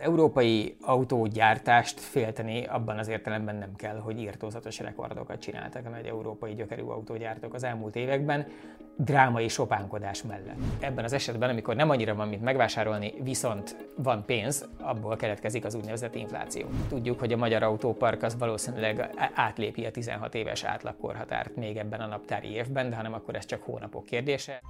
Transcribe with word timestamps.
Az 0.00 0.06
európai 0.06 0.76
autógyártást 0.80 2.00
félteni 2.00 2.64
abban 2.64 2.98
az 2.98 3.08
értelemben 3.08 3.56
nem 3.56 3.76
kell, 3.76 3.98
hogy 3.98 4.20
írtózatos 4.20 4.78
rekordokat 4.78 5.40
csináltak 5.40 5.86
a 5.86 5.88
nagy 5.88 6.06
európai 6.06 6.54
gyökerű 6.54 6.82
autógyártók 6.82 7.54
az 7.54 7.64
elmúlt 7.64 7.96
években, 7.96 8.46
drámai 8.96 9.48
sopánkodás 9.48 10.22
mellett. 10.22 10.58
Ebben 10.78 11.04
az 11.04 11.12
esetben, 11.12 11.50
amikor 11.50 11.76
nem 11.76 11.90
annyira 11.90 12.14
van, 12.14 12.28
mint 12.28 12.42
megvásárolni, 12.42 13.12
viszont 13.22 13.76
van 13.96 14.24
pénz, 14.24 14.68
abból 14.80 15.16
keletkezik 15.16 15.64
az 15.64 15.74
úgynevezett 15.74 16.14
infláció. 16.14 16.66
Tudjuk, 16.88 17.18
hogy 17.18 17.32
a 17.32 17.36
magyar 17.36 17.62
autópark 17.62 18.22
az 18.22 18.38
valószínűleg 18.38 19.10
átlépi 19.34 19.84
a 19.84 19.90
16 19.90 20.34
éves 20.34 20.64
átlagkorhatárt 20.64 21.56
még 21.56 21.76
ebben 21.76 22.00
a 22.00 22.06
naptári 22.06 22.52
évben, 22.52 22.90
de 22.90 22.96
hanem 22.96 23.14
akkor 23.14 23.34
ez 23.34 23.44
csak 23.44 23.62
hónapok 23.62 24.04
kérdése. 24.04 24.60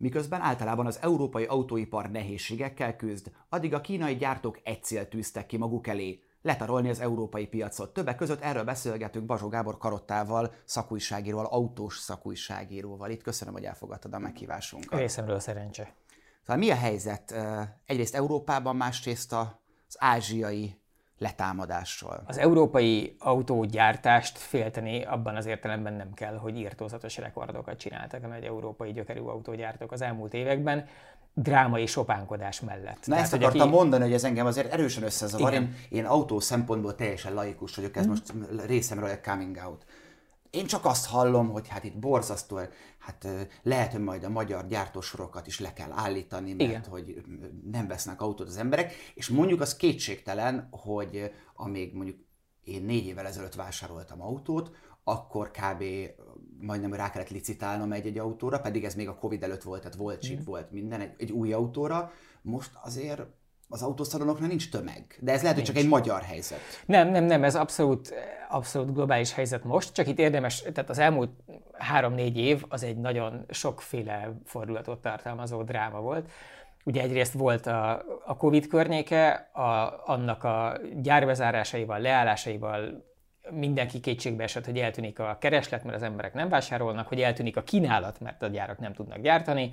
Miközben 0.00 0.40
általában 0.40 0.86
az 0.86 0.98
európai 1.02 1.44
autóipar 1.44 2.10
nehézségekkel 2.10 2.96
küzd, 2.96 3.30
addig 3.48 3.74
a 3.74 3.80
kínai 3.80 4.16
gyártók 4.16 4.58
egy 4.62 4.82
célt 4.82 5.08
tűztek 5.08 5.46
ki 5.46 5.56
maguk 5.56 5.86
elé, 5.86 6.22
letarolni 6.42 6.88
az 6.88 7.00
európai 7.00 7.46
piacot. 7.46 7.92
Többek 7.92 8.16
között 8.16 8.40
erről 8.40 8.64
beszélgetünk 8.64 9.26
Bazsó 9.26 9.48
Gábor 9.48 9.78
Karottával, 9.78 10.54
szakújságíróval, 10.64 11.46
autós 11.46 11.98
szakújságíróval. 11.98 13.10
Itt 13.10 13.22
köszönöm, 13.22 13.54
hogy 13.54 13.64
elfogadtad 13.64 14.14
a 14.14 14.18
meghívásunkat. 14.18 14.98
Részemről 14.98 15.40
szerencse. 15.40 15.94
Szóval 16.40 16.56
mi 16.56 16.70
a 16.70 16.74
helyzet 16.76 17.34
egyrészt 17.86 18.14
Európában, 18.14 18.76
másrészt 18.76 19.32
az 19.32 19.96
ázsiai 19.98 20.79
letámadással. 21.20 22.22
Az 22.26 22.38
európai 22.38 23.16
autógyártást 23.18 24.38
félteni 24.38 25.04
abban 25.04 25.36
az 25.36 25.46
értelemben 25.46 25.92
nem 25.92 26.14
kell, 26.14 26.36
hogy 26.36 26.56
írtózatos 26.56 27.16
rekordokat 27.16 27.78
csináltak 27.78 28.24
a 28.24 28.26
nagy 28.26 28.44
európai 28.44 28.92
gyökerű 28.92 29.20
autógyártók 29.20 29.92
az 29.92 30.02
elmúlt 30.02 30.34
években, 30.34 30.86
drámai 31.34 31.86
sopánkodás 31.86 32.60
mellett. 32.60 33.06
Na 33.06 33.14
Tehát, 33.14 33.22
ezt 33.22 33.32
akartam 33.32 33.60
aki... 33.60 33.70
mondani, 33.70 34.02
hogy 34.02 34.12
ez 34.12 34.24
engem 34.24 34.46
azért 34.46 34.72
erősen 34.72 35.02
összezavar. 35.02 35.52
Én, 35.52 35.74
én 35.88 36.04
autó 36.04 36.40
szempontból 36.40 36.94
teljesen 36.94 37.34
laikus 37.34 37.76
vagyok, 37.76 37.96
ez 37.96 38.06
mm. 38.06 38.08
most 38.08 38.32
részemről 38.66 39.08
egy 39.08 39.20
coming 39.20 39.60
out. 39.66 39.84
Én 40.50 40.66
csak 40.66 40.84
azt 40.84 41.06
hallom, 41.06 41.50
hogy 41.50 41.68
hát 41.68 41.84
itt 41.84 41.98
borzasztó, 41.98 42.60
hát 42.98 43.28
lehet, 43.62 43.92
hogy 43.92 44.00
majd 44.00 44.24
a 44.24 44.28
magyar 44.28 44.66
gyártósorokat 44.66 45.46
is 45.46 45.60
le 45.60 45.72
kell 45.72 45.90
állítani, 45.92 46.52
mert 46.52 46.70
Igen. 46.70 46.84
hogy 46.84 47.22
nem 47.70 47.86
vesznek 47.86 48.20
autót 48.20 48.48
az 48.48 48.56
emberek, 48.56 48.92
és 49.14 49.28
mondjuk 49.28 49.60
az 49.60 49.76
kétségtelen, 49.76 50.68
hogy 50.70 51.32
amíg 51.54 51.94
mondjuk 51.94 52.18
én 52.64 52.82
négy 52.82 53.06
évvel 53.06 53.26
ezelőtt 53.26 53.54
vásároltam 53.54 54.22
autót, 54.22 54.70
akkor 55.04 55.50
kb. 55.50 55.84
majdnem 56.60 56.94
rá 56.94 57.10
kellett 57.10 57.30
licitálnom 57.30 57.92
egy-egy 57.92 58.18
autóra, 58.18 58.60
pedig 58.60 58.84
ez 58.84 58.94
még 58.94 59.08
a 59.08 59.14
Covid 59.14 59.42
előtt 59.42 59.62
volt, 59.62 59.80
tehát 59.80 59.96
volt 59.96 60.20
chip, 60.20 60.40
mm. 60.40 60.44
volt 60.44 60.70
minden, 60.70 61.00
egy, 61.00 61.14
egy 61.18 61.32
új 61.32 61.52
autóra. 61.52 62.12
Most 62.42 62.70
azért 62.82 63.22
az 63.70 63.82
autószalonoknál 63.82 64.48
nincs 64.48 64.70
tömeg. 64.70 65.18
De 65.20 65.32
ez 65.32 65.42
lehet, 65.42 65.56
nincs. 65.56 65.68
hogy 65.68 65.76
csak 65.76 65.84
egy 65.84 65.90
magyar 65.90 66.22
helyzet. 66.22 66.58
Nem, 66.86 67.08
nem, 67.08 67.24
nem, 67.24 67.44
ez 67.44 67.54
abszolút, 67.54 68.14
abszolút 68.48 68.94
globális 68.94 69.32
helyzet 69.32 69.64
most, 69.64 69.92
csak 69.92 70.06
itt 70.06 70.18
érdemes, 70.18 70.62
tehát 70.72 70.90
az 70.90 70.98
elmúlt 70.98 71.30
három-négy 71.72 72.36
év 72.36 72.64
az 72.68 72.82
egy 72.82 72.96
nagyon 72.96 73.44
sokféle 73.50 74.32
fordulatot 74.44 75.02
tartalmazó 75.02 75.62
dráma 75.62 76.00
volt. 76.00 76.30
Ugye 76.84 77.02
egyrészt 77.02 77.32
volt 77.32 77.66
a, 77.66 78.02
a 78.26 78.36
Covid 78.36 78.66
környéke, 78.66 79.50
a, 79.52 80.02
annak 80.06 80.44
a 80.44 80.78
gyárbezárásaival, 81.02 82.00
leállásaival 82.00 83.08
mindenki 83.50 84.00
kétségbe 84.00 84.42
esett, 84.42 84.64
hogy 84.64 84.78
eltűnik 84.78 85.18
a 85.18 85.36
kereslet, 85.40 85.84
mert 85.84 85.96
az 85.96 86.02
emberek 86.02 86.34
nem 86.34 86.48
vásárolnak, 86.48 87.08
hogy 87.08 87.20
eltűnik 87.20 87.56
a 87.56 87.62
kínálat, 87.62 88.20
mert 88.20 88.42
a 88.42 88.46
gyárak 88.46 88.78
nem 88.78 88.92
tudnak 88.92 89.18
gyártani, 89.20 89.72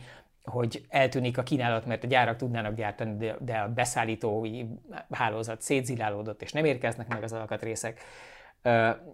hogy 0.51 0.85
eltűnik 0.89 1.37
a 1.37 1.43
kínálat, 1.43 1.85
mert 1.85 2.03
a 2.03 2.07
gyárak 2.07 2.35
tudnának 2.35 2.75
gyártani, 2.75 3.33
de 3.39 3.57
a 3.57 3.73
beszállítói 3.73 4.65
hálózat 5.11 5.61
szétzilálódott, 5.61 6.41
és 6.41 6.51
nem 6.51 6.65
érkeznek 6.65 7.07
meg 7.07 7.23
az 7.23 7.33
alkatrészek. 7.33 8.01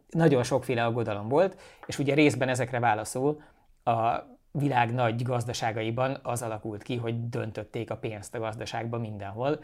Nagyon 0.10 0.44
sokféle 0.44 0.86
aggodalom 0.86 1.28
volt, 1.28 1.62
és 1.86 2.00
ugye 2.00 2.14
részben 2.14 2.50
ezekre 2.50 2.80
válaszol 2.80 3.42
a 3.84 4.18
világ 4.52 4.94
nagy 4.94 5.24
gazdaságaiban 5.24 6.20
az 6.24 6.42
alakult 6.42 6.84
ki, 6.84 6.96
hogy 6.98 7.30
döntötték 7.30 7.92
a 7.92 7.98
pénzt 7.98 8.36
a 8.36 8.40
gazdaságban 8.40 9.00
mindenhol, 9.00 9.60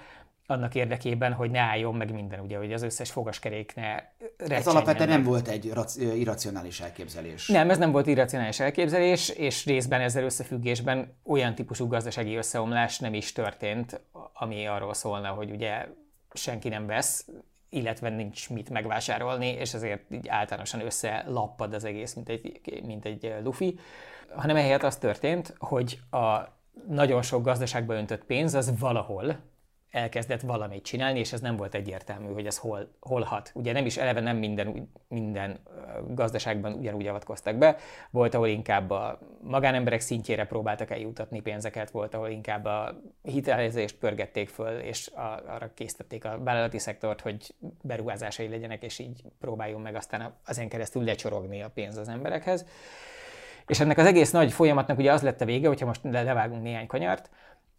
annak 0.50 0.76
érdekében, 0.76 1.34
hogy 1.34 1.52
ne 1.52 1.60
álljon 1.60 1.96
meg 1.96 2.14
minden, 2.14 2.40
ugye, 2.40 2.58
hogy 2.58 2.74
az 2.74 2.82
összes 2.82 3.12
fogaskerék 3.12 3.76
ne 3.76 3.96
Ez 4.38 4.68
alapvetően 4.68 5.10
nem 5.10 5.24
volt 5.24 5.48
egy 5.48 5.72
irracionális 5.98 6.80
elképzelés. 6.80 7.48
Nem, 7.48 7.70
ez 7.70 7.78
nem 7.78 7.92
volt 7.92 8.08
irracionális 8.08 8.60
elképzelés, 8.60 9.30
és 9.30 9.66
részben 9.66 10.02
ezzel 10.02 10.24
összefüggésben 10.24 11.18
olyan 11.26 11.56
típusú 11.56 11.88
gazdasági 11.88 12.36
összeomlás 12.36 13.00
nem 13.00 13.14
is 13.14 13.32
történt, 13.32 14.02
ami 14.34 14.68
arról 14.68 14.94
szólna, 14.94 15.30
hogy 15.30 15.52
ugye 15.52 15.86
senki 16.34 16.70
nem 16.70 16.86
vesz, 16.86 17.28
illetve 17.70 18.10
nincs 18.10 18.50
mit 18.50 18.70
megvásárolni, 18.70 19.48
és 19.48 19.74
ezért 19.74 20.12
így 20.12 20.28
általánosan 20.28 20.82
összelappad 20.82 21.74
az 21.74 21.84
egész, 21.84 22.14
mint 22.14 22.30
egy, 22.30 22.62
mint 22.86 23.06
egy 23.06 23.34
lufi, 23.44 23.80
hanem 24.36 24.56
ehelyett 24.56 24.84
az 24.84 24.98
történt, 24.98 25.54
hogy 25.58 26.00
a 26.12 26.40
nagyon 26.88 27.22
sok 27.22 27.44
gazdaságba 27.44 27.94
öntött 27.94 28.24
pénz 28.24 28.54
az 28.54 28.80
valahol, 28.80 29.40
elkezdett 29.92 30.42
valamit 30.42 30.84
csinálni, 30.84 31.20
és 31.20 31.34
ez 31.34 31.42
nem 31.42 31.56
volt 31.56 31.76
egyértelmű, 31.76 32.34
hogy 32.34 32.46
ez 32.46 32.58
hol, 32.58 32.88
hol 33.00 33.22
hat. 33.22 33.52
Ugye 33.54 33.72
nem 33.72 33.86
is 33.86 33.98
eleve 33.98 34.20
nem 34.20 34.38
minden, 34.38 34.90
minden 35.08 35.60
gazdaságban 36.08 36.74
ugyanúgy 36.74 37.08
avatkoztak 37.08 37.56
be, 37.56 37.78
volt, 38.12 38.34
ahol 38.34 38.48
inkább 38.48 38.90
a 38.90 39.20
magánemberek 39.42 40.00
szintjére 40.00 40.46
próbáltak 40.46 40.92
eljutatni 40.92 41.42
pénzeket, 41.42 41.92
volt, 41.92 42.14
ahol 42.14 42.30
inkább 42.30 42.66
a 42.66 43.02
hitelezést 43.22 43.96
pörgették 43.96 44.50
föl, 44.50 44.80
és 44.80 45.08
a, 45.08 45.42
arra 45.48 45.72
készítették 45.74 46.26
a 46.26 46.38
vállalati 46.44 46.78
szektort, 46.78 47.22
hogy 47.22 47.56
beruházásai 47.82 48.48
legyenek, 48.48 48.84
és 48.84 49.00
így 49.00 49.22
próbáljon 49.40 49.82
meg 49.82 49.96
aztán 49.96 50.34
ezen 50.46 50.70
keresztül 50.70 51.04
lecsorogni 51.04 51.62
a 51.62 51.70
pénz 51.70 51.98
az 51.98 52.08
emberekhez. 52.08 52.66
És 53.68 53.80
ennek 53.80 53.98
az 53.98 54.06
egész 54.06 54.32
nagy 54.32 54.52
folyamatnak 54.52 54.98
ugye 54.98 55.12
az 55.12 55.22
lett 55.22 55.42
a 55.42 55.46
vége, 55.46 55.68
hogyha 55.68 55.86
most 55.86 56.02
levágunk 56.04 56.62
néhány 56.62 56.88
kanyart, 56.88 57.30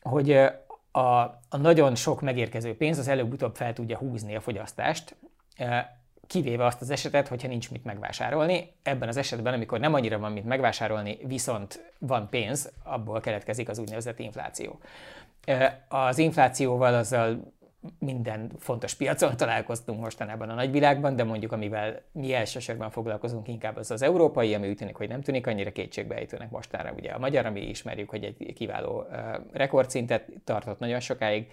hogy 0.02 0.50
a, 0.92 1.18
a 1.48 1.56
nagyon 1.56 1.94
sok 1.94 2.20
megérkező 2.20 2.76
pénz 2.76 2.98
az 2.98 3.08
előbb-utóbb 3.08 3.56
fel 3.56 3.72
tudja 3.72 3.98
húzni 3.98 4.36
a 4.36 4.40
fogyasztást, 4.40 5.16
kivéve 6.26 6.64
azt 6.64 6.80
az 6.80 6.90
esetet, 6.90 7.28
hogyha 7.28 7.48
nincs 7.48 7.70
mit 7.70 7.84
megvásárolni. 7.84 8.72
Ebben 8.82 9.08
az 9.08 9.16
esetben, 9.16 9.54
amikor 9.54 9.80
nem 9.80 9.94
annyira 9.94 10.18
van 10.18 10.32
mit 10.32 10.44
megvásárolni, 10.44 11.18
viszont 11.26 11.92
van 11.98 12.28
pénz, 12.28 12.72
abból 12.84 13.20
keletkezik 13.20 13.68
az 13.68 13.78
úgynevezett 13.78 14.18
infláció. 14.18 14.78
Az 15.88 16.18
inflációval 16.18 16.94
azzal 16.94 17.52
minden 17.98 18.50
fontos 18.58 18.94
piacon 18.94 19.36
találkoztunk 19.36 20.00
mostanában 20.00 20.48
a 20.48 20.54
nagyvilágban, 20.54 21.16
de 21.16 21.24
mondjuk 21.24 21.52
amivel 21.52 22.02
mi 22.12 22.34
elsősorban 22.34 22.90
foglalkozunk 22.90 23.48
inkább 23.48 23.76
az 23.76 23.90
az 23.90 24.02
európai, 24.02 24.54
ami 24.54 24.68
úgy 24.68 24.76
tűnik, 24.76 24.96
hogy 24.96 25.08
nem 25.08 25.20
tűnik 25.20 25.46
annyira 25.46 25.72
kétségbeejtőnek 25.72 26.50
mostanra. 26.50 26.92
Ugye 26.96 27.10
a 27.10 27.18
magyar, 27.18 27.46
ami 27.46 27.60
ismerjük, 27.60 28.10
hogy 28.10 28.24
egy 28.24 28.52
kiváló 28.52 29.00
uh, 29.00 29.16
rekordszintet 29.52 30.28
tartott 30.44 30.78
nagyon 30.78 31.00
sokáig, 31.00 31.46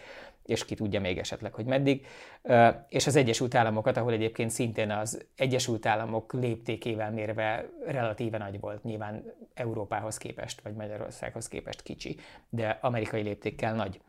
és 0.46 0.66
ki 0.66 0.76
tudja 0.76 1.00
még 1.00 1.18
esetleg, 1.18 1.54
hogy 1.54 1.66
meddig. 1.66 2.06
Uh, 2.42 2.68
és 2.90 3.08
az 3.08 3.16
Egyesült 3.16 3.56
Államokat, 3.56 3.98
ahol 3.98 4.12
egyébként 4.14 4.50
szintén 4.50 4.92
az 4.92 5.26
Egyesült 5.36 5.86
Államok 5.86 6.34
léptékével 6.34 7.12
mérve 7.12 7.70
relatíve 7.86 8.38
nagy 8.38 8.60
volt, 8.60 8.84
nyilván 8.84 9.34
Európához 9.54 10.18
képest, 10.18 10.62
vagy 10.62 10.74
Magyarországhoz 10.74 11.48
képest 11.48 11.82
kicsi, 11.82 12.18
de 12.50 12.78
amerikai 12.82 13.22
léptékkel 13.22 13.76
nagy. 13.76 14.00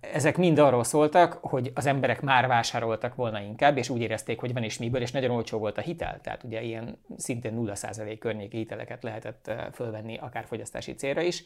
Ezek 0.00 0.36
mind 0.36 0.58
arról 0.58 0.84
szóltak, 0.84 1.38
hogy 1.40 1.70
az 1.74 1.86
emberek 1.86 2.20
már 2.20 2.46
vásároltak 2.46 3.14
volna 3.14 3.40
inkább, 3.40 3.76
és 3.76 3.88
úgy 3.88 4.00
érezték, 4.00 4.40
hogy 4.40 4.52
van 4.52 4.62
is 4.62 4.78
miből, 4.78 5.00
és 5.00 5.10
nagyon 5.10 5.30
olcsó 5.30 5.58
volt 5.58 5.78
a 5.78 5.80
hitel. 5.80 6.20
Tehát 6.22 6.42
ugye 6.44 6.62
ilyen 6.62 6.98
szintén 7.16 7.64
0% 7.66 8.16
környéki 8.20 8.56
hiteleket 8.56 9.02
lehetett 9.02 9.52
fölvenni 9.72 10.18
akár 10.18 10.44
fogyasztási 10.44 10.94
célra 10.94 11.20
is. 11.20 11.44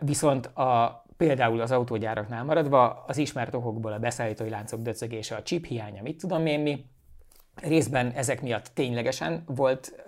Viszont 0.00 0.46
a, 0.46 1.04
például 1.16 1.60
az 1.60 1.70
autógyáraknál 1.70 2.44
maradva 2.44 3.04
az 3.06 3.16
ismert 3.16 3.54
okokból 3.54 3.92
a 3.92 3.98
beszállítói 3.98 4.48
láncok 4.48 4.80
döcögése, 4.80 5.36
a 5.36 5.42
chip 5.42 5.66
hiánya, 5.66 6.02
mit 6.02 6.18
tudom 6.18 6.46
én 6.46 6.60
mi, 6.60 6.84
részben 7.62 8.10
ezek 8.10 8.42
miatt 8.42 8.70
ténylegesen 8.74 9.42
volt 9.46 10.04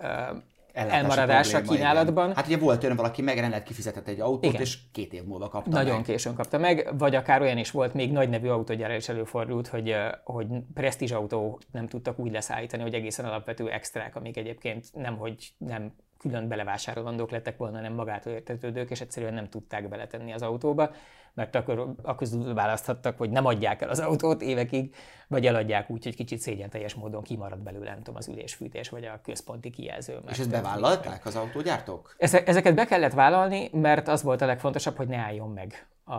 elmaradás 0.73 1.53
a 1.53 1.61
kínálatban. 1.61 2.23
Igen. 2.23 2.35
Hát 2.35 2.47
ugye 2.47 2.57
volt 2.57 2.83
olyan 2.83 2.95
valaki 2.95 3.21
megrendelt, 3.21 3.63
kifizetett 3.63 4.07
egy 4.07 4.19
autót, 4.19 4.43
igen. 4.43 4.61
és 4.61 4.77
két 4.91 5.13
év 5.13 5.23
múlva 5.23 5.47
kapta 5.47 5.69
Nagyon 5.69 5.95
meg. 5.95 6.03
későn 6.03 6.33
kapta 6.33 6.57
meg, 6.57 6.93
vagy 6.97 7.15
akár 7.15 7.41
olyan 7.41 7.57
is 7.57 7.71
volt, 7.71 7.93
még 7.93 8.11
nagy 8.11 8.29
nevű 8.29 8.47
autógyára 8.47 8.95
is 8.95 9.09
előfordult, 9.09 9.67
hogy, 9.67 9.95
hogy 10.23 10.47
presztízs 10.73 11.11
autó 11.11 11.59
nem 11.71 11.87
tudtak 11.87 12.19
úgy 12.19 12.31
leszállítani, 12.31 12.81
hogy 12.81 12.93
egészen 12.93 13.25
alapvető 13.25 13.69
extrák, 13.69 14.15
amik 14.15 14.37
egyébként 14.37 14.85
nem, 14.93 15.17
hogy 15.17 15.53
nem 15.57 15.93
külön 16.17 16.47
belevásárolandók 16.47 17.31
lettek 17.31 17.57
volna, 17.57 17.81
nem 17.81 17.93
magától 17.93 18.33
értetődők, 18.33 18.89
és 18.89 19.01
egyszerűen 19.01 19.33
nem 19.33 19.49
tudták 19.49 19.89
beletenni 19.89 20.33
az 20.33 20.41
autóba, 20.41 20.91
mert 21.33 21.55
akkor, 21.55 21.93
akkor 22.01 22.27
választhattak, 22.53 23.17
hogy 23.17 23.29
nem 23.29 23.45
adják 23.45 23.81
el 23.81 23.89
az 23.89 23.99
autót 23.99 24.41
évekig, 24.41 24.95
vagy 25.27 25.45
eladják 25.45 25.89
úgy, 25.89 26.03
hogy 26.03 26.15
kicsit 26.15 26.39
szégyen 26.39 26.69
teljes 26.69 26.93
módon 26.93 27.21
kimarad 27.23 27.59
belőle, 27.59 27.89
nem 27.89 27.97
tudom, 27.97 28.15
az 28.15 28.27
ülésfűtés, 28.27 28.89
vagy 28.89 29.05
a 29.05 29.19
központi 29.23 29.69
kijelző. 29.69 30.19
És 30.29 30.39
ezt 30.39 30.49
bevállalták 30.49 31.25
az 31.25 31.35
autógyártók? 31.35 32.15
Ezeket 32.17 32.75
be 32.75 32.85
kellett 32.85 33.13
vállalni, 33.13 33.69
mert 33.71 34.07
az 34.07 34.23
volt 34.23 34.41
a 34.41 34.45
legfontosabb, 34.45 34.95
hogy 34.95 35.07
ne 35.07 35.17
álljon 35.17 35.49
meg 35.49 35.87
a, 36.03 36.13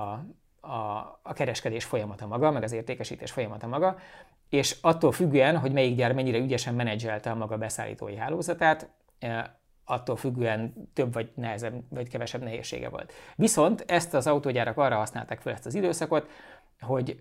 a, 0.61 1.20
a 1.23 1.32
kereskedés 1.32 1.85
folyamata 1.85 2.26
maga, 2.26 2.50
meg 2.50 2.62
az 2.62 2.73
értékesítés 2.73 3.31
folyamata 3.31 3.67
maga, 3.67 3.99
és 4.49 4.76
attól 4.81 5.12
függően, 5.12 5.59
hogy 5.59 5.73
melyik 5.73 5.97
gyár 5.97 6.12
mennyire 6.12 6.38
ügyesen 6.38 6.75
menedzselte 6.75 7.31
a 7.31 7.35
maga 7.35 7.56
beszállítói 7.56 8.17
hálózatát, 8.17 8.91
attól 9.92 10.16
függően 10.16 10.88
több 10.94 11.12
vagy 11.12 11.30
nehezebb, 11.34 11.82
vagy 11.88 12.08
kevesebb 12.08 12.42
nehézsége 12.42 12.88
volt. 12.88 13.12
Viszont 13.36 13.84
ezt 13.86 14.14
az 14.14 14.26
autógyárak 14.26 14.76
arra 14.76 14.96
használták 14.96 15.40
fel 15.40 15.52
ezt 15.52 15.66
az 15.66 15.74
időszakot, 15.74 16.28
hogy 16.80 17.20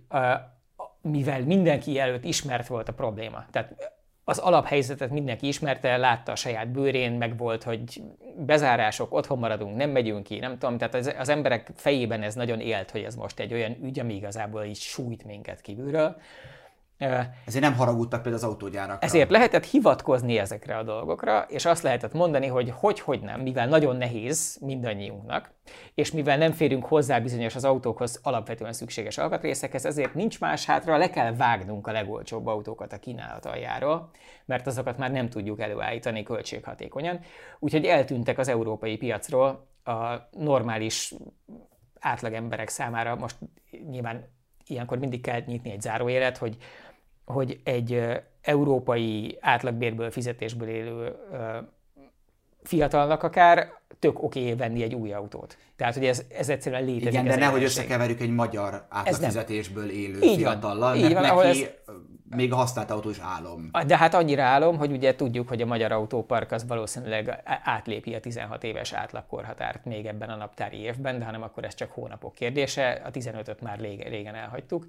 mivel 1.02 1.42
mindenki 1.42 2.00
előtt 2.00 2.24
ismert 2.24 2.68
volt 2.68 2.90
a 2.90 2.94
probléma, 2.94 3.46
tehát 3.52 3.94
az 4.24 4.38
alaphelyzetet 4.38 5.10
mindenki 5.10 5.48
ismerte, 5.48 5.98
látta 5.98 6.32
a 6.32 6.36
saját 6.36 6.72
bőrén, 6.72 7.12
meg 7.12 7.38
volt, 7.38 7.64
hogy 7.64 8.02
bezárások, 8.38 9.14
otthon 9.14 9.40
maradunk, 9.40 9.76
nem 9.76 9.90
megyünk 9.90 10.24
ki, 10.24 10.40
nem 10.40 10.58
tudom, 10.58 10.78
tehát 10.78 10.94
az, 10.94 11.14
az 11.18 11.30
emberek 11.30 11.72
fejében 11.76 12.22
ez 12.22 12.36
nagyon 12.36 12.60
élt, 12.60 12.92
hogy 12.92 13.04
ez 13.04 13.16
most 13.16 13.40
egy 13.40 13.54
olyan 13.54 13.78
ügy, 13.84 14.00
ami 14.00 14.16
igazából 14.16 14.64
így 14.64 14.78
sújt 14.78 15.24
minket 15.24 15.62
kívülről. 15.62 16.16
Ezért 17.46 17.64
nem 17.64 17.76
haragudtak 17.76 18.22
például 18.22 18.44
az 18.44 18.50
autógyárakra. 18.50 19.08
Ezért 19.08 19.30
lehetett 19.30 19.66
hivatkozni 19.66 20.38
ezekre 20.38 20.78
a 20.78 20.84
dolgokra, 20.84 21.46
és 21.50 21.66
azt 21.66 21.84
lehetett 21.84 22.14
mondani, 22.14 22.48
hogy 22.48 22.74
hogy, 22.76 23.00
hogy 23.00 23.22
nem, 23.22 23.42
mivel 23.42 23.68
nagyon 23.68 23.96
nehéz 23.96 24.58
mindannyiunknak, 24.62 25.52
és 25.94 26.12
mivel 26.12 26.38
nem 26.38 26.52
férünk 26.52 26.86
hozzá 26.86 27.20
bizonyos 27.20 27.56
az 27.56 27.66
autókhoz 27.66 28.20
alapvetően 28.24 28.74
szükséges 28.74 29.18
alkatrészekhez, 29.18 29.86
ezért 29.86 30.14
nincs 30.14 30.40
más 30.40 30.66
hátra, 30.66 30.98
le 30.98 31.10
kell 31.10 31.36
vágnunk 31.36 31.88
a 31.88 31.92
legolcsóbb 31.92 32.48
autókat 32.48 32.94
a 32.94 33.00
kínálat 33.00 33.46
aljáról, 33.46 34.10
mert 34.46 34.68
azokat 34.68 34.98
már 34.98 35.12
nem 35.12 35.30
tudjuk 35.30 35.60
előállítani 35.60 36.24
költséghatékonyan. 36.24 37.20
Úgyhogy 37.60 37.86
eltűntek 37.86 38.38
az 38.38 38.48
európai 38.48 38.98
piacról 38.98 39.68
a 39.84 40.16
normális 40.32 41.14
átlagemberek 42.00 42.70
számára, 42.70 43.16
most 43.16 43.36
nyilván 43.90 44.24
ilyenkor 44.68 44.98
mindig 44.98 45.22
kell 45.22 45.42
nyitni 45.46 45.72
egy 45.72 45.82
zárójelet, 45.82 46.38
hogy 46.38 46.58
hogy 47.26 47.60
egy 47.64 48.22
európai 48.42 49.38
átlagbérből, 49.42 50.12
fizetésből 50.12 50.68
élő 50.68 51.16
fiatalnak 52.64 53.24
akár 53.24 53.80
tök 54.00 54.24
oké 54.24 54.40
okay 54.42 54.56
venni 54.56 54.84
egy 54.84 54.96
új 54.96 55.14
autót. 55.14 55.58
Tehát, 55.76 55.94
hogy 55.94 56.06
ez, 56.06 56.24
ez 56.38 56.50
egyszerűen 56.50 56.84
létezik. 56.84 57.12
Igen, 57.12 57.26
de 57.26 57.36
nehogy 57.36 57.64
összekeverjük 57.64 58.20
egy 58.20 58.30
magyar 58.30 58.86
átlagfizetésből 58.90 59.90
élő 59.90 60.22
így 60.22 60.38
fiatallal. 60.38 60.96
Így 60.96 61.14
van, 61.14 61.22
neki 61.22 61.48
ez... 61.48 61.70
még 62.30 62.54
a 62.54 62.56
használt 62.56 62.92
autó 62.92 63.10
is 63.10 63.20
álom. 63.20 63.70
De 63.88 63.98
hát 63.98 64.14
annyira 64.14 64.44
álom, 64.44 64.78
hogy 64.78 64.92
ugye 64.92 65.16
tudjuk, 65.16 65.48
hogy 65.48 65.62
a 65.62 65.66
magyar 65.66 65.92
autópark 65.92 66.52
az 66.52 66.68
valószínűleg 66.68 67.42
átlépi 67.64 68.16
a 68.16 68.20
16 68.20 68.64
éves 68.64 68.94
átlagkorhatárt 68.94 69.86
még 69.86 70.06
ebben 70.06 70.30
a 70.30 70.36
naptári 70.36 70.78
évben, 70.78 71.20
de 71.20 71.26
hanem 71.26 71.42
akkor 71.42 71.64
ez 71.64 71.76
csak 71.76 71.92
hónapok 71.92 72.34
kérdése, 72.34 73.02
a 73.06 73.12
15-öt 73.12 73.62
már 73.62 73.80
régen 73.80 74.36
elhagytuk. 74.36 74.86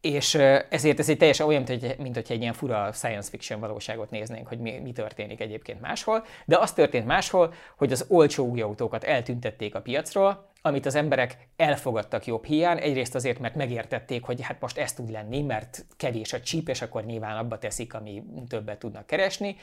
És 0.00 0.34
ezért 0.68 0.98
ez 0.98 1.08
egy 1.08 1.16
teljesen 1.16 1.46
olyan, 1.46 1.62
mint, 1.66 1.82
hogy, 1.82 1.96
mint 1.98 2.14
hogy 2.14 2.26
egy 2.28 2.40
ilyen 2.40 2.52
fura 2.52 2.92
science 2.92 3.30
fiction 3.30 3.60
valóságot 3.60 4.10
néznénk, 4.10 4.48
hogy 4.48 4.58
mi, 4.58 4.78
mi 4.78 4.92
történik 4.92 5.40
egyébként 5.40 5.80
máshol. 5.80 6.24
De 6.44 6.58
az 6.58 6.72
történt 6.72 7.06
máshol, 7.06 7.54
hogy 7.76 7.92
az 7.92 8.04
olcsó 8.08 8.46
új 8.46 8.60
autókat 8.60 9.04
eltüntették 9.04 9.74
a 9.74 9.80
piacról, 9.80 10.48
amit 10.62 10.86
az 10.86 10.94
emberek 10.94 11.36
elfogadtak 11.56 12.26
jobb 12.26 12.44
hiány, 12.44 12.78
egyrészt 12.80 13.14
azért, 13.14 13.38
mert 13.38 13.54
megértették, 13.54 14.24
hogy 14.24 14.42
hát 14.42 14.60
most 14.60 14.78
ez 14.78 14.92
tud 14.92 15.10
lenni, 15.10 15.42
mert 15.42 15.84
kevés 15.96 16.32
a 16.32 16.40
csíp, 16.40 16.68
és 16.68 16.82
akkor 16.82 17.04
nyilván 17.04 17.36
abba 17.36 17.58
teszik, 17.58 17.94
ami 17.94 18.22
többet 18.48 18.78
tudnak 18.78 19.06
keresni. 19.06 19.56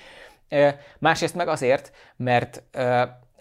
Másrészt 1.00 1.36
meg 1.36 1.48
azért, 1.48 1.92
mert 2.16 2.64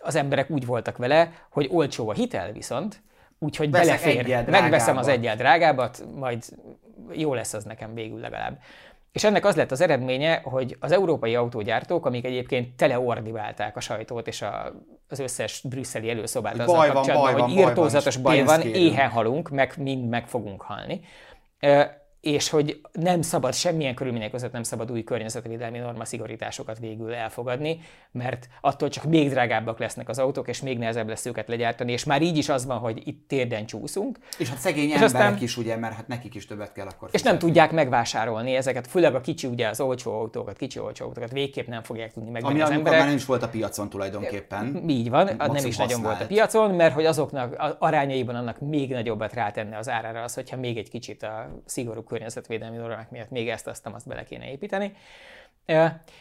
az 0.00 0.14
emberek 0.14 0.50
úgy 0.50 0.66
voltak 0.66 0.96
vele, 0.96 1.32
hogy 1.50 1.68
olcsó 1.70 2.08
a 2.08 2.12
hitel 2.12 2.52
viszont, 2.52 3.02
úgyhogy 3.38 3.70
belefér. 3.70 4.46
Megveszem 4.46 4.96
az 4.96 5.08
egyel 5.08 5.36
drágábbat, 5.36 6.04
majd 6.14 6.44
jó 7.12 7.34
lesz 7.34 7.52
az 7.52 7.64
nekem 7.64 7.94
végül 7.94 8.20
legalább. 8.20 8.58
És 9.12 9.24
ennek 9.24 9.44
az 9.44 9.56
lett 9.56 9.70
az 9.70 9.80
eredménye, 9.80 10.40
hogy 10.44 10.76
az 10.80 10.92
európai 10.92 11.34
autógyártók, 11.34 12.06
amik 12.06 12.24
egyébként 12.24 12.76
teleordiválták 12.76 13.76
a 13.76 13.80
sajtót 13.80 14.26
és 14.26 14.42
a, 14.42 14.72
az 15.08 15.18
összes 15.18 15.60
brüsszeli 15.68 16.10
előszobát 16.10 16.58
azzal 16.58 16.76
baj 16.76 16.88
kapcsolatban, 16.88 17.32
van, 17.32 17.40
hogy 17.40 17.58
írtózatos 17.58 18.16
baj 18.16 18.36
van, 18.36 18.44
baj 18.46 18.56
van 18.56 18.74
éhen 18.74 19.08
halunk, 19.08 19.48
meg 19.48 19.74
mind 19.76 20.08
meg 20.08 20.26
fogunk 20.26 20.62
halni 20.62 21.00
és 22.26 22.48
hogy 22.48 22.80
nem 22.92 23.22
szabad, 23.22 23.54
semmilyen 23.54 23.94
körülmények 23.94 24.30
között 24.30 24.52
nem 24.52 24.62
szabad 24.62 24.90
új 24.90 25.04
környezetvédelmi 25.04 25.78
norma 25.78 26.04
szigorításokat 26.04 26.78
végül 26.78 27.14
elfogadni, 27.14 27.80
mert 28.12 28.48
attól 28.60 28.88
csak 28.88 29.04
még 29.04 29.30
drágábbak 29.30 29.78
lesznek 29.78 30.08
az 30.08 30.18
autók, 30.18 30.48
és 30.48 30.60
még 30.60 30.78
nehezebb 30.78 31.08
lesz 31.08 31.26
őket 31.26 31.48
legyártani, 31.48 31.92
és 31.92 32.04
már 32.04 32.22
így 32.22 32.36
is 32.36 32.48
az 32.48 32.66
van, 32.66 32.78
hogy 32.78 33.02
itt 33.04 33.28
térden 33.28 33.66
csúszunk. 33.66 34.18
És 34.38 34.48
hát 34.48 34.58
szegény 34.58 34.88
és 34.88 34.94
emberek 34.94 35.14
aztán, 35.14 35.42
is, 35.42 35.56
ugye, 35.56 35.76
mert 35.76 35.94
hát 35.94 36.08
nekik 36.08 36.34
is 36.34 36.46
többet 36.46 36.72
kell 36.72 36.86
akkor 36.86 37.10
fizetni. 37.10 37.18
És 37.18 37.22
nem 37.22 37.38
tudják 37.38 37.72
megvásárolni 37.72 38.54
ezeket, 38.54 38.86
főleg 38.86 39.14
a 39.14 39.20
kicsi, 39.20 39.46
ugye 39.46 39.68
az 39.68 39.80
olcsó 39.80 40.12
autókat, 40.12 40.56
kicsi 40.56 40.78
olcsó 40.78 41.04
autókat 41.04 41.32
végképp 41.32 41.66
nem 41.66 41.82
fogják 41.82 42.12
tudni 42.12 42.30
megvenni 42.30 42.54
Ami 42.54 42.62
az 42.62 42.70
emberek. 42.70 42.98
már 42.98 43.08
nem 43.08 43.16
is 43.16 43.24
volt 43.24 43.42
a 43.42 43.48
piacon 43.48 43.88
tulajdonképpen. 43.88 44.84
Így 44.88 45.10
van, 45.10 45.24
Maximum 45.24 45.52
nem 45.52 45.66
is 45.66 45.76
nagyon 45.76 46.02
volt 46.02 46.20
a 46.20 46.26
piacon, 46.26 46.74
mert 46.74 46.94
hogy 46.94 47.04
azoknak 47.04 47.76
arányaiban 47.78 48.34
annak 48.34 48.60
még 48.60 48.90
nagyobbat 48.90 49.32
rátenne 49.32 49.78
az 49.78 49.88
árára 49.88 50.22
az, 50.22 50.34
hogyha 50.34 50.56
még 50.56 50.76
egy 50.76 50.88
kicsit 50.88 51.22
a 51.22 51.48
szigorú 51.64 52.02
környezetvédelmi 52.16 52.76
normák 52.76 53.10
miatt 53.10 53.30
még 53.30 53.48
ezt, 53.48 53.66
azt, 53.66 53.86
azt 53.86 54.06
bele 54.06 54.24
kéne 54.24 54.50
építeni. 54.50 54.92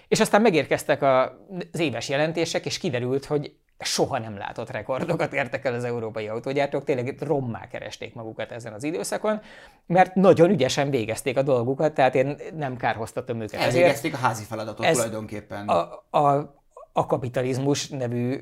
És 0.08 0.20
aztán 0.20 0.42
megérkeztek 0.42 1.02
az 1.02 1.80
éves 1.80 2.10
jelentések, 2.10 2.66
és 2.66 2.78
kiderült, 2.78 3.26
hogy 3.26 3.56
soha 3.80 4.20
nem 4.20 4.38
látott 4.38 4.70
rekordokat 4.70 5.34
értek 5.34 5.66
el 5.66 5.74
az 5.74 5.84
európai 5.84 6.28
autógyártók, 6.28 6.84
tényleg 6.84 7.16
rommá 7.20 7.68
keresték 7.68 8.14
magukat 8.14 8.52
ezen 8.52 8.74
az 8.74 8.84
időszakon, 8.84 9.42
mert 9.86 10.16
nagyon 10.16 10.50
ügyesen 10.50 10.90
végezték 10.90 11.38
a 11.38 11.42
dolgukat, 11.42 11.94
tehát 11.94 12.16
én 12.16 12.36
nem 12.56 12.78
kárhoztatom 12.78 13.42
őket. 13.42 13.62
Elvégezték 13.62 14.14
a 14.14 14.18
házi 14.18 14.44
feladatot 14.44 14.86
ez 14.86 14.96
tulajdonképpen. 14.96 15.68
A, 15.68 16.04
a, 16.10 16.56
a 16.94 17.06
kapitalizmus 17.06 17.90
nevű 17.90 18.40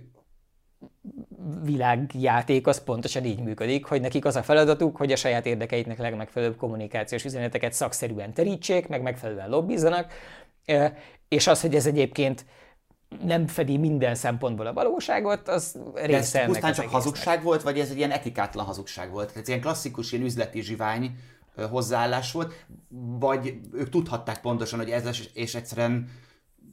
világjáték 1.63 2.67
az 2.67 2.83
pontosan 2.83 3.25
így 3.25 3.39
működik, 3.39 3.85
hogy 3.85 4.01
nekik 4.01 4.25
az 4.25 4.35
a 4.35 4.43
feladatuk, 4.43 4.97
hogy 4.97 5.11
a 5.11 5.15
saját 5.15 5.45
érdekeiknek 5.45 5.97
legmegfelelőbb 5.97 6.57
kommunikációs 6.57 7.25
üzeneteket 7.25 7.73
szakszerűen 7.73 8.33
terítsék, 8.33 8.87
meg 8.87 9.01
megfelelően 9.01 9.49
lobbizzanak, 9.49 10.13
és 11.27 11.47
az, 11.47 11.61
hogy 11.61 11.75
ez 11.75 11.85
egyébként 11.85 12.45
nem 13.23 13.47
fedi 13.47 13.77
minden 13.77 14.15
szempontból 14.15 14.67
a 14.67 14.73
valóságot, 14.73 15.47
az 15.47 15.79
része 15.93 16.41
ez 16.41 16.47
pusztán 16.47 16.73
csak 16.73 16.89
hazugság 16.89 17.43
volt, 17.43 17.61
vagy 17.61 17.79
ez 17.79 17.89
egy 17.89 17.97
ilyen 17.97 18.11
etikátlan 18.11 18.65
hazugság 18.65 19.11
volt? 19.11 19.37
Ez 19.37 19.47
ilyen 19.47 19.61
klasszikus, 19.61 20.11
ilyen 20.11 20.25
üzleti 20.25 20.61
zsivány 20.61 21.15
hozzáállás 21.69 22.31
volt, 22.31 22.65
vagy 23.19 23.59
ők 23.73 23.89
tudhatták 23.89 24.41
pontosan, 24.41 24.79
hogy 24.79 24.89
ez 24.89 25.19
és 25.33 25.55
egyszerűen 25.55 26.09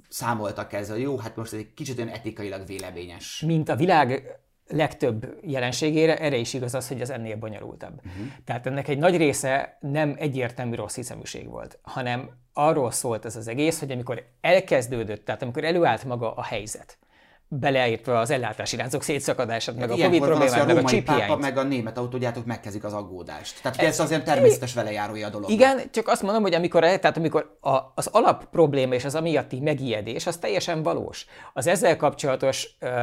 számoltak 0.08 0.72
ezzel, 0.72 0.98
jó, 0.98 1.18
hát 1.18 1.36
most 1.36 1.52
ez 1.52 1.58
egy 1.58 1.74
kicsit 1.74 1.98
olyan 1.98 2.10
etikailag 2.10 2.66
véleményes. 2.66 3.42
Mint 3.46 3.68
a 3.68 3.76
világ 3.76 4.40
legtöbb 4.70 5.38
jelenségére, 5.42 6.18
erre 6.18 6.36
is 6.36 6.54
igaz 6.54 6.74
az, 6.74 6.88
hogy 6.88 7.00
ez 7.00 7.10
ennél 7.10 7.36
bonyolultabb. 7.36 7.94
Uh-huh. 7.96 8.26
Tehát 8.44 8.66
ennek 8.66 8.88
egy 8.88 8.98
nagy 8.98 9.16
része 9.16 9.76
nem 9.80 10.14
egyértelmű 10.18 10.74
rossz 10.74 10.94
hiszeműség 10.94 11.48
volt, 11.48 11.78
hanem 11.82 12.30
arról 12.52 12.90
szólt 12.90 13.24
ez 13.24 13.36
az 13.36 13.48
egész, 13.48 13.78
hogy 13.78 13.90
amikor 13.90 14.26
elkezdődött, 14.40 15.24
tehát 15.24 15.42
amikor 15.42 15.64
előállt 15.64 16.04
maga 16.04 16.34
a 16.34 16.42
helyzet, 16.42 16.98
beleértve 17.52 18.18
az 18.18 18.30
ellátási 18.30 18.76
láncok 18.76 19.02
szétszakadását, 19.02 19.76
meg 19.76 19.90
a 19.90 19.94
Covid 19.94 20.22
problémát, 20.22 20.66
meg 20.66 20.76
a 20.76 20.82
chip 20.82 21.04
pápa, 21.04 21.36
meg 21.36 21.56
a 21.56 21.62
német 21.62 21.98
autógyártók 21.98 22.44
megkezdik 22.44 22.84
az 22.84 22.92
aggódást. 22.92 23.62
Tehát 23.62 23.78
ez, 23.78 23.86
ez 23.86 24.00
azért 24.00 24.24
természetes 24.24 24.74
velejárója 24.74 25.26
a 25.26 25.30
dolog. 25.30 25.50
Igen, 25.50 25.80
csak 25.90 26.08
azt 26.08 26.22
mondom, 26.22 26.42
hogy 26.42 26.54
amikor, 26.54 26.80
tehát 26.80 27.16
amikor 27.16 27.56
a, 27.60 27.76
az 27.94 28.06
alap 28.06 28.44
probléma 28.44 28.94
és 28.94 29.04
az 29.04 29.14
amiatti 29.14 29.60
megijedés, 29.60 30.26
az 30.26 30.36
teljesen 30.36 30.82
valós. 30.82 31.26
Az 31.52 31.66
ezzel 31.66 31.96
kapcsolatos 31.96 32.76
uh, 32.80 33.02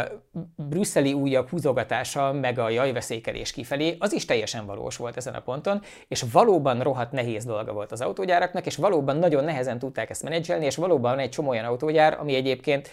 brüsszeli 0.55 1.13
újabb 1.13 1.49
húzogatása, 1.49 2.33
meg 2.33 2.59
a 2.59 2.69
jajveszékelés 2.69 3.51
kifelé, 3.51 3.95
az 3.99 4.13
is 4.13 4.25
teljesen 4.25 4.65
valós 4.65 4.97
volt 4.97 5.17
ezen 5.17 5.33
a 5.33 5.39
ponton, 5.39 5.81
és 6.07 6.25
valóban 6.31 6.79
rohadt 6.79 7.11
nehéz 7.11 7.45
dolga 7.45 7.73
volt 7.73 7.91
az 7.91 8.01
autógyáraknak, 8.01 8.65
és 8.65 8.75
valóban 8.75 9.17
nagyon 9.17 9.43
nehezen 9.43 9.79
tudták 9.79 10.09
ezt 10.09 10.23
menedzselni, 10.23 10.65
és 10.65 10.75
valóban 10.75 11.19
egy 11.19 11.29
csomó 11.29 11.49
olyan 11.49 11.65
autógyár, 11.65 12.17
ami 12.19 12.35
egyébként 12.35 12.89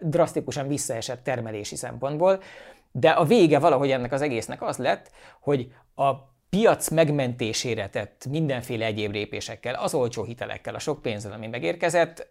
drasztikusan 0.00 0.68
visszaesett 0.68 1.24
termelési 1.24 1.76
szempontból, 1.76 2.42
de 2.92 3.10
a 3.10 3.24
vége 3.24 3.58
valahogy 3.58 3.90
ennek 3.90 4.12
az 4.12 4.22
egésznek 4.22 4.62
az 4.62 4.76
lett, 4.76 5.10
hogy 5.40 5.72
a 5.94 6.12
piac 6.50 6.88
megmentésére 6.88 7.88
tett 7.88 8.26
mindenféle 8.30 8.84
egyéb 8.84 9.12
lépésekkel, 9.12 9.74
az 9.74 9.94
olcsó 9.94 10.24
hitelekkel, 10.24 10.74
a 10.74 10.78
sok 10.78 11.02
pénzzel, 11.02 11.32
ami 11.32 11.46
megérkezett, 11.46 12.28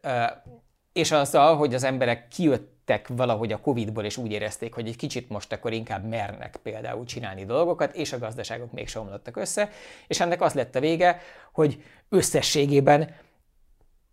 és 0.93 1.11
azzal, 1.11 1.55
hogy 1.55 1.73
az 1.73 1.83
emberek 1.83 2.27
kijött, 2.27 2.75
kiléptek 2.85 3.17
valahogy 3.17 3.51
a 3.51 3.59
Covid-ból, 3.59 4.03
és 4.03 4.17
úgy 4.17 4.31
érezték, 4.31 4.73
hogy 4.73 4.87
egy 4.87 4.95
kicsit 4.95 5.29
most 5.29 5.53
akkor 5.53 5.73
inkább 5.73 6.07
mernek 6.07 6.55
például 6.63 7.05
csinálni 7.05 7.45
dolgokat, 7.45 7.95
és 7.95 8.13
a 8.13 8.19
gazdaságok 8.19 8.71
még 8.71 8.89
omlottak 8.95 9.37
össze, 9.37 9.69
és 10.07 10.19
ennek 10.19 10.41
az 10.41 10.53
lett 10.53 10.75
a 10.75 10.79
vége, 10.79 11.19
hogy 11.51 11.83
összességében 12.09 13.15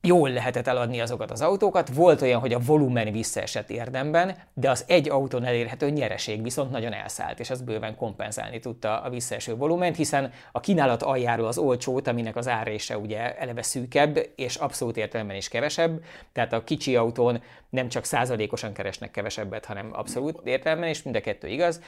jól 0.02 0.30
lehetett 0.30 0.66
eladni 0.66 1.00
azokat 1.00 1.30
az 1.30 1.40
autókat. 1.40 1.94
Volt 1.94 2.22
olyan, 2.22 2.40
hogy 2.40 2.52
a 2.52 2.58
volumen 2.58 3.12
visszaesett 3.12 3.70
érdemben, 3.70 4.36
de 4.54 4.70
az 4.70 4.84
egy 4.88 5.10
autón 5.10 5.44
elérhető 5.44 5.90
nyereség 5.90 6.42
viszont 6.42 6.70
nagyon 6.70 6.92
elszállt, 6.92 7.40
és 7.40 7.50
az 7.50 7.62
bőven 7.62 7.96
kompenzálni 7.96 8.58
tudta 8.58 9.00
a 9.00 9.10
visszaeső 9.10 9.56
volument, 9.56 9.96
hiszen 9.96 10.32
a 10.52 10.60
kínálat 10.60 11.02
aljáról 11.02 11.46
az 11.46 11.58
olcsót, 11.58 12.06
aminek 12.06 12.36
az 12.36 12.48
árése 12.48 12.98
ugye 12.98 13.38
eleve 13.38 13.62
szűkebb, 13.62 14.18
és 14.36 14.56
abszolút 14.56 14.96
értelemben 14.96 15.36
is 15.36 15.48
kevesebb, 15.48 16.04
tehát 16.32 16.52
a 16.52 16.64
kicsi 16.64 16.96
autón 16.96 17.42
nem 17.70 17.88
csak 17.88 18.04
százalékosan 18.04 18.72
keresnek 18.72 19.10
kevesebbet, 19.10 19.64
hanem 19.64 19.88
abszolút 19.92 20.40
értelemben, 20.44 20.88
és 20.88 21.02
mind 21.02 21.16
a 21.16 21.20
kettő 21.20 21.48
igaz, 21.48 21.80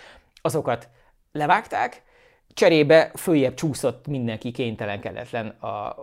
azokat 0.42 0.88
levágták, 1.32 2.02
cserébe 2.48 3.10
följebb 3.14 3.54
csúszott 3.54 4.06
mindenki 4.06 4.50
kénytelen, 4.50 5.00
kelletlen 5.00 5.48
a 5.48 5.96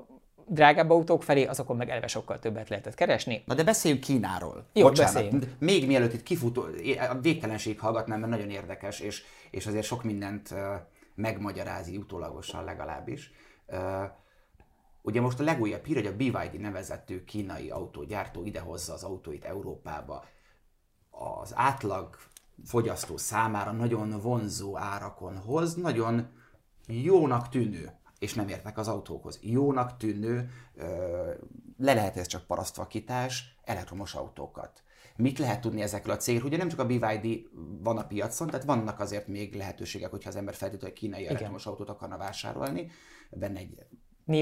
drágább 0.52 0.90
autók 0.90 1.24
felé, 1.24 1.46
azokon 1.46 1.76
meg 1.76 1.90
eleve 1.90 2.08
sokkal 2.08 2.40
többet 2.40 2.70
lehetett 2.70 2.94
keresni. 2.94 3.44
Na 3.46 3.54
de 3.54 3.64
beszéljünk 3.64 4.04
Kínáról. 4.04 4.66
Jó, 4.74 4.88
Bocsánat. 4.88 5.14
beszéljünk. 5.14 5.46
Még 5.60 5.88
mielőtt 5.88 6.14
itt 6.14 6.24
kifutó, 6.24 6.66
a 7.10 7.20
végtelenség 7.22 7.80
hallgatnám, 7.80 8.20
mert 8.20 8.32
nagyon 8.32 8.50
érdekes, 8.50 9.00
és, 9.00 9.24
és 9.52 9.68
azért 9.68 9.86
sok 9.86 10.04
mindent 10.04 10.54
megmagyarázi 11.16 11.98
utólagosan 11.98 12.64
legalábbis. 12.64 13.32
Ugye 15.02 15.22
most 15.22 15.40
a 15.40 15.44
legújabb 15.44 15.86
hír, 15.86 15.96
hogy 15.96 16.06
a 16.06 16.16
BYD 16.16 16.60
nevezető 16.60 17.24
kínai 17.24 17.70
autógyártó 17.70 18.46
idehozza 18.46 18.94
az 18.94 19.04
autóit 19.04 19.46
Európába. 19.46 20.26
Az 21.10 21.52
átlag 21.56 22.18
fogyasztó 22.66 23.18
számára 23.18 23.72
nagyon 23.72 24.20
vonzó 24.22 24.78
árakon 24.78 25.38
hoz, 25.38 25.76
nagyon 25.76 26.28
jónak 26.88 27.50
tűnő 27.50 28.00
és 28.22 28.34
nem 28.34 28.48
értek 28.48 28.78
az 28.78 28.88
autókhoz. 28.88 29.40
Jónak 29.42 29.98
tűnő, 29.98 30.50
le 31.78 31.94
lehet 31.94 32.18
ez 32.18 32.28
csak 32.28 32.44
parasztvakítás, 32.44 33.56
elektromos 33.64 34.14
autókat. 34.14 34.84
Mit 35.16 35.40
lehet 35.40 35.62
tudni 35.62 35.82
ezekről 35.82 36.14
a 36.14 36.18
cégről? 36.18 36.48
Ugye 36.48 36.58
nem 36.58 36.70
csak 36.70 36.80
a 36.80 36.86
BYD 36.86 37.48
van 37.84 37.98
a 37.98 38.08
piacon, 38.08 38.48
tehát 38.48 38.66
vannak 38.66 39.00
azért 39.00 39.28
még 39.28 39.56
lehetőségek, 39.56 40.10
hogyha 40.10 40.30
az 40.30 40.36
ember 40.36 40.54
feltétlenül 40.54 40.96
kínai 40.96 41.20
igen. 41.20 41.32
elektromos 41.32 41.66
autót 41.66 41.90
akarna 41.90 42.18
vásárolni, 42.18 42.92
benne 43.30 43.60
egy 43.60 43.86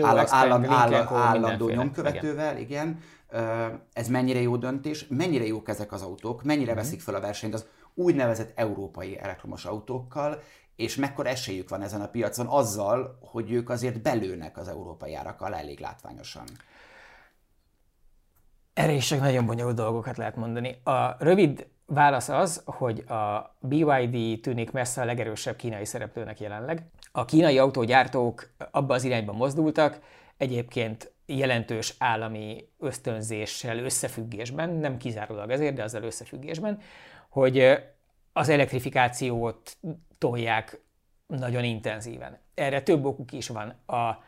állam, 0.01 0.25
állam, 0.29 0.65
állam, 0.65 1.07
állandó 1.13 1.69
nyomkövetővel, 1.69 2.57
igen. 2.57 2.99
igen. 3.31 3.79
Ez 3.93 4.07
mennyire 4.07 4.41
jó 4.41 4.57
döntés, 4.57 5.07
mennyire 5.07 5.45
jók 5.45 5.69
ezek 5.69 5.91
az 5.91 6.01
autók, 6.01 6.43
mennyire 6.43 6.71
uh-huh. 6.71 6.85
veszik 6.85 7.01
fel 7.01 7.15
a 7.15 7.19
versenyt 7.19 7.53
az 7.53 7.65
úgynevezett 7.93 8.51
európai 8.55 9.19
elektromos 9.19 9.65
autókkal, 9.65 10.41
és 10.79 10.95
mekkora 10.95 11.29
esélyük 11.29 11.69
van 11.69 11.81
ezen 11.81 12.01
a 12.01 12.07
piacon 12.07 12.47
azzal, 12.47 13.17
hogy 13.21 13.51
ők 13.51 13.69
azért 13.69 14.01
belőnek 14.01 14.57
az 14.57 14.67
európai 14.67 15.15
árakkal 15.15 15.55
elég 15.55 15.79
látványosan. 15.79 16.43
Erre 18.73 18.91
is 18.91 19.07
csak 19.07 19.19
nagyon 19.19 19.45
bonyolult 19.45 19.75
dolgokat 19.75 20.17
lehet 20.17 20.35
mondani. 20.35 20.81
A 20.83 21.23
rövid 21.23 21.67
válasz 21.85 22.29
az, 22.29 22.61
hogy 22.65 22.99
a 22.99 23.55
BYD 23.59 24.41
tűnik 24.41 24.71
messze 24.71 25.01
a 25.01 25.05
legerősebb 25.05 25.55
kínai 25.55 25.85
szereplőnek 25.85 26.39
jelenleg. 26.39 26.83
A 27.11 27.25
kínai 27.25 27.57
autógyártók 27.57 28.49
abba 28.71 28.93
az 28.93 29.03
irányba 29.03 29.33
mozdultak, 29.33 29.99
egyébként 30.37 31.11
jelentős 31.25 31.95
állami 31.97 32.69
ösztönzéssel, 32.77 33.77
összefüggésben, 33.77 34.69
nem 34.69 34.97
kizárólag 34.97 35.49
ezért, 35.49 35.75
de 35.75 35.83
azzal 35.83 36.03
összefüggésben, 36.03 36.79
hogy 37.29 37.79
az 38.33 38.49
elektrifikációt 38.49 39.77
tolják 40.17 40.81
nagyon 41.27 41.63
intenzíven. 41.63 42.39
Erre 42.53 42.81
több 42.81 43.05
okuk 43.05 43.31
is 43.31 43.47
van. 43.47 43.73
A, 43.85 44.23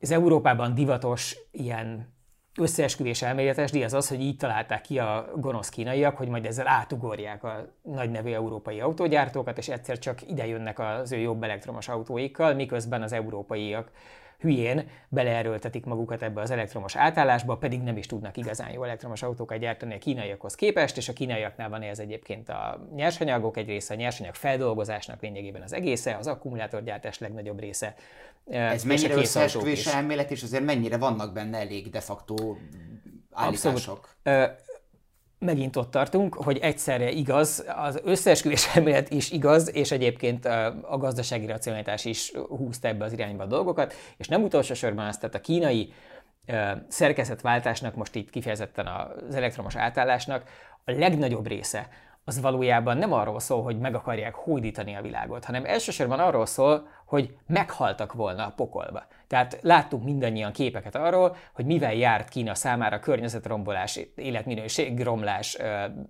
az 0.00 0.10
Európában 0.10 0.74
divatos 0.74 1.36
ilyen 1.50 2.14
összeesküvés 2.58 3.22
elméletes 3.22 3.70
díj 3.70 3.84
az 3.84 3.92
az, 3.92 4.08
hogy 4.08 4.20
így 4.20 4.36
találták 4.36 4.80
ki 4.80 4.98
a 4.98 5.30
gonosz 5.36 5.68
kínaiak, 5.68 6.16
hogy 6.16 6.28
majd 6.28 6.46
ezzel 6.46 6.68
átugorják 6.68 7.44
a 7.44 7.72
nagy 7.82 8.10
nevű 8.10 8.32
európai 8.32 8.80
autógyártókat, 8.80 9.58
és 9.58 9.68
egyszer 9.68 9.98
csak 9.98 10.28
ide 10.28 10.46
jönnek 10.46 10.78
az 10.78 11.12
ő 11.12 11.16
jobb 11.16 11.42
elektromos 11.42 11.88
autóikkal, 11.88 12.54
miközben 12.54 13.02
az 13.02 13.12
európaiak 13.12 13.90
hülyén 14.38 14.88
beleerőltetik 15.08 15.84
magukat 15.84 16.22
ebbe 16.22 16.40
az 16.40 16.50
elektromos 16.50 16.96
átállásba, 16.96 17.56
pedig 17.56 17.82
nem 17.82 17.96
is 17.96 18.06
tudnak 18.06 18.36
igazán 18.36 18.70
jó 18.70 18.82
elektromos 18.84 19.22
autókat 19.22 19.58
gyártani 19.58 19.94
a 19.94 19.98
kínaiakhoz 19.98 20.54
képest, 20.54 20.96
és 20.96 21.08
a 21.08 21.12
kínaiaknál 21.12 21.68
van 21.68 21.82
ez 21.82 21.98
egyébként 21.98 22.48
a 22.48 22.88
nyersanyagok 22.94 23.56
egy 23.56 23.66
része, 23.66 23.94
a 23.94 23.96
nyersanyag 23.96 24.34
feldolgozásnak 24.34 25.22
lényegében 25.22 25.62
az 25.62 25.72
egésze, 25.72 26.16
az 26.16 26.26
akkumulátorgyártás 26.26 27.18
legnagyobb 27.18 27.60
része. 27.60 27.94
Ez 28.46 28.84
mennyire 28.84 29.14
összeesküvés 29.14 29.86
elmélet, 29.86 30.30
és 30.30 30.42
azért 30.42 30.64
mennyire 30.64 30.96
vannak 30.96 31.32
benne 31.32 31.58
elég 31.58 31.90
de 31.90 32.00
facto 32.00 32.56
állítások? 33.30 34.16
Abszolút 34.22 34.64
megint 35.46 35.76
ott 35.76 35.90
tartunk, 35.90 36.34
hogy 36.34 36.58
egyszerre 36.58 37.10
igaz, 37.10 37.64
az 37.76 38.00
összeesküvés 38.04 38.68
elmélet 38.74 39.10
is 39.10 39.30
igaz, 39.30 39.74
és 39.74 39.90
egyébként 39.90 40.44
a 40.82 40.96
gazdasági 40.98 41.46
racionalitás 41.46 42.04
is 42.04 42.32
húzta 42.48 42.88
ebbe 42.88 43.04
az 43.04 43.12
irányba 43.12 43.42
a 43.42 43.46
dolgokat, 43.46 43.94
és 44.16 44.28
nem 44.28 44.42
utolsó 44.42 44.74
sorban 44.74 45.06
azt, 45.06 45.20
tehát 45.20 45.34
a 45.34 45.40
kínai 45.40 45.92
szerkezetváltásnak, 46.88 47.94
most 47.94 48.14
itt 48.14 48.30
kifejezetten 48.30 48.86
az 48.86 49.34
elektromos 49.34 49.76
átállásnak 49.76 50.48
a 50.84 50.90
legnagyobb 50.90 51.46
része 51.46 51.88
az 52.28 52.40
valójában 52.40 52.96
nem 52.96 53.12
arról 53.12 53.40
szól, 53.40 53.62
hogy 53.62 53.78
meg 53.78 53.94
akarják 53.94 54.34
hódítani 54.34 54.94
a 54.94 55.02
világot, 55.02 55.44
hanem 55.44 55.64
elsősorban 55.64 56.18
arról 56.18 56.46
szól, 56.46 56.88
hogy 57.06 57.36
meghaltak 57.46 58.12
volna 58.12 58.46
a 58.46 58.52
pokolba. 58.56 59.06
Tehát 59.26 59.58
láttunk 59.62 60.04
mindannyian 60.04 60.52
képeket 60.52 60.94
arról, 60.94 61.36
hogy 61.52 61.64
mivel 61.64 61.94
járt 61.94 62.28
Kína 62.28 62.54
számára 62.54 62.98
környezetrombolás, 62.98 64.00
életminőségromlás, 64.14 65.56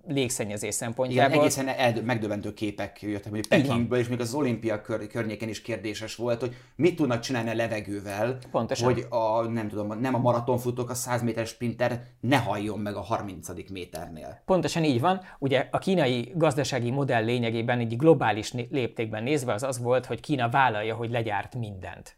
légszennyezés 0.07 0.75
szempontjából. 0.75 1.33
Igen, 1.33 1.41
egészen 1.41 1.67
el, 1.67 2.01
megdöbbentő 2.03 2.53
képek 2.53 3.01
jöttek, 3.01 3.31
hogy 3.31 3.47
Pekingből, 3.47 3.99
és 3.99 4.07
még 4.07 4.19
az 4.19 4.33
olimpia 4.33 4.81
kör, 4.81 5.07
környéken 5.07 5.49
is 5.49 5.61
kérdéses 5.61 6.15
volt, 6.15 6.39
hogy 6.39 6.55
mit 6.75 6.95
tudnak 6.95 7.19
csinálni 7.19 7.49
a 7.49 7.55
levegővel, 7.55 8.37
Pontosan. 8.51 8.93
hogy 8.93 9.05
a, 9.09 9.41
nem 9.41 9.67
tudom, 9.67 9.99
nem 9.99 10.15
a 10.15 10.17
maratonfutók, 10.17 10.89
a 10.89 10.93
100 10.93 11.21
méteres 11.21 11.49
sprinter 11.49 12.01
ne 12.19 12.37
halljon 12.37 12.79
meg 12.79 12.95
a 12.95 13.01
30. 13.01 13.69
méternél. 13.71 14.41
Pontosan 14.45 14.83
így 14.83 14.99
van. 14.99 15.21
Ugye 15.39 15.67
a 15.71 15.77
kínai 15.77 16.31
gazdasági 16.35 16.91
modell 16.91 17.23
lényegében 17.23 17.79
egy 17.79 17.97
globális 17.97 18.53
léptékben 18.53 19.23
nézve 19.23 19.53
az 19.53 19.63
az 19.63 19.79
volt, 19.79 20.05
hogy 20.05 20.19
Kína 20.19 20.49
vállalja, 20.49 20.86
hogy 20.93 21.09
legyárt 21.09 21.55
mindent 21.55 22.17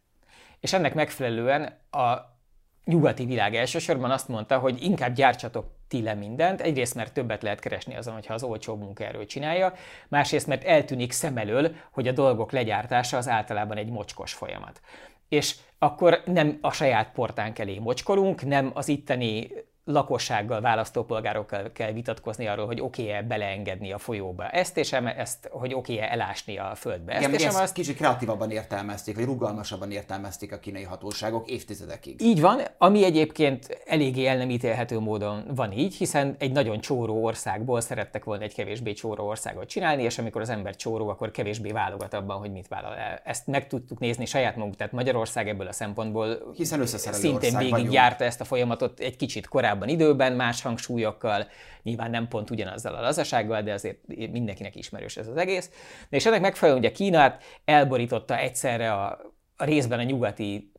és 0.60 0.74
ennek 0.74 0.94
megfelelően 0.94 1.64
a 1.92 2.38
nyugati 2.86 3.26
világ 3.26 3.56
elsősorban 3.56 4.12
azt 4.12 4.28
mondta, 4.28 4.60
hogy 4.60 4.84
inkább 4.84 5.14
gyártsatok 5.14 5.78
ti 5.88 6.02
le 6.02 6.14
mindent, 6.14 6.62
egyrészt 6.62 6.96
mert 6.96 7.14
többet 7.14 7.44
lehet 7.44 7.60
keresni 7.60 7.96
azon, 7.96 8.14
hogyha 8.14 8.34
az 8.34 8.44
olcsóbb 8.44 8.80
munkaerő 8.80 9.26
csinálja, 9.26 9.74
másrészt 10.08 10.48
mert 10.48 10.64
eltűnik 10.64 11.12
szem 11.12 11.38
elől, 11.38 11.76
hogy 11.92 12.08
a 12.08 12.12
dolgok 12.12 12.52
legyártása 12.52 13.18
az 13.18 13.28
általában 13.28 13.78
egy 13.78 13.90
mocskos 13.90 14.34
folyamat. 14.34 14.82
És 15.30 15.56
akkor 15.80 16.22
nem 16.26 16.58
a 16.62 16.72
saját 16.72 17.12
portánk 17.12 17.60
elé 17.60 17.80
mocskolunk, 17.80 18.46
nem 18.46 18.72
az 18.74 18.88
itteni 18.88 19.52
lakossággal, 19.92 20.62
választópolgárokkal 20.62 21.72
kell 21.72 21.92
vitatkozni 21.92 22.48
arról, 22.48 22.66
hogy 22.66 22.82
oké-e 22.82 23.24
beleengedni 23.24 23.92
a 23.92 23.98
folyóba 23.98 24.50
ezt, 24.50 24.78
és 24.78 24.92
ezt, 24.92 25.50
hogy 25.52 25.74
oké-e 25.74 26.12
elásni 26.12 26.58
a 26.58 26.72
földbe. 26.76 27.14
Ezt, 27.14 27.22
Igen, 27.22 27.34
és 27.34 27.46
ezt 27.46 27.60
azt... 27.60 27.74
kicsit 27.74 27.96
kreatívabban 27.96 28.52
értelmezték, 28.52 29.16
vagy 29.16 29.26
rugalmasabban 29.26 29.92
értelmezték 29.92 30.52
a 30.52 30.60
kínai 30.60 30.84
hatóságok 30.84 31.50
évtizedekig. 31.50 32.22
Így 32.22 32.42
van, 32.42 32.62
ami 32.78 33.04
egyébként 33.04 33.82
eléggé 33.86 34.26
el 34.26 34.38
nem 34.38 34.50
ítélhető 34.50 35.00
módon 35.00 35.44
van 35.56 35.72
így, 35.72 35.96
hiszen 35.96 36.36
egy 36.40 36.52
nagyon 36.52 36.80
csóró 36.80 37.24
országból 37.24 37.82
szerettek 37.82 38.24
volna 38.24 38.44
egy 38.44 38.54
kevésbé 38.54 38.94
csóró 38.94 39.28
országot 39.28 39.68
csinálni, 39.68 40.04
és 40.04 40.18
amikor 40.18 40.42
az 40.42 40.50
ember 40.50 40.76
csóró, 40.76 41.10
akkor 41.10 41.32
kevésbé 41.32 41.72
válogat 41.72 42.14
abban, 42.14 42.38
hogy 42.38 42.52
mit 42.52 42.68
vállal 42.68 42.96
el. 42.96 43.22
Ezt 43.24 43.48
meg 43.48 43.68
tudtuk 43.68 44.00
nézni 44.00 44.26
saját 44.26 44.56
magunk, 44.56 44.76
tehát 44.76 44.94
Magyarország 44.94 45.50
ebből 45.50 45.68
a 45.68 45.74
szempontból 45.74 46.38
hiszen 46.56 46.86
szintén 46.86 47.58
végig 47.58 47.92
járta 47.92 48.24
ezt 48.24 48.42
a 48.42 48.44
folyamatot 48.44 49.00
egy 49.00 49.16
kicsit 49.16 49.48
korábban 49.48 49.79
korábban 49.80 49.90
időben, 49.90 50.34
más 50.34 50.62
hangsúlyokkal, 50.62 51.48
nyilván 51.84 52.10
nem 52.10 52.28
pont 52.28 52.50
ugyanazzal 52.50 52.96
a 52.96 53.02
lazasággal, 53.02 53.62
de 53.62 53.74
azért 53.74 53.98
mindenkinek 54.08 54.76
ismerős 54.76 55.18
ez 55.18 55.28
az 55.28 55.38
egész. 55.38 55.70
De 56.10 56.18
és 56.18 56.26
ennek 56.26 56.42
megfelelően 56.42 56.84
ugye 56.84 56.92
Kínát 56.92 57.44
elborította 57.66 58.38
egyszerre 58.38 58.94
a, 58.94 59.20
a 59.58 59.64
részben 59.64 60.00
a 60.00 60.04
nyugati 60.04 60.72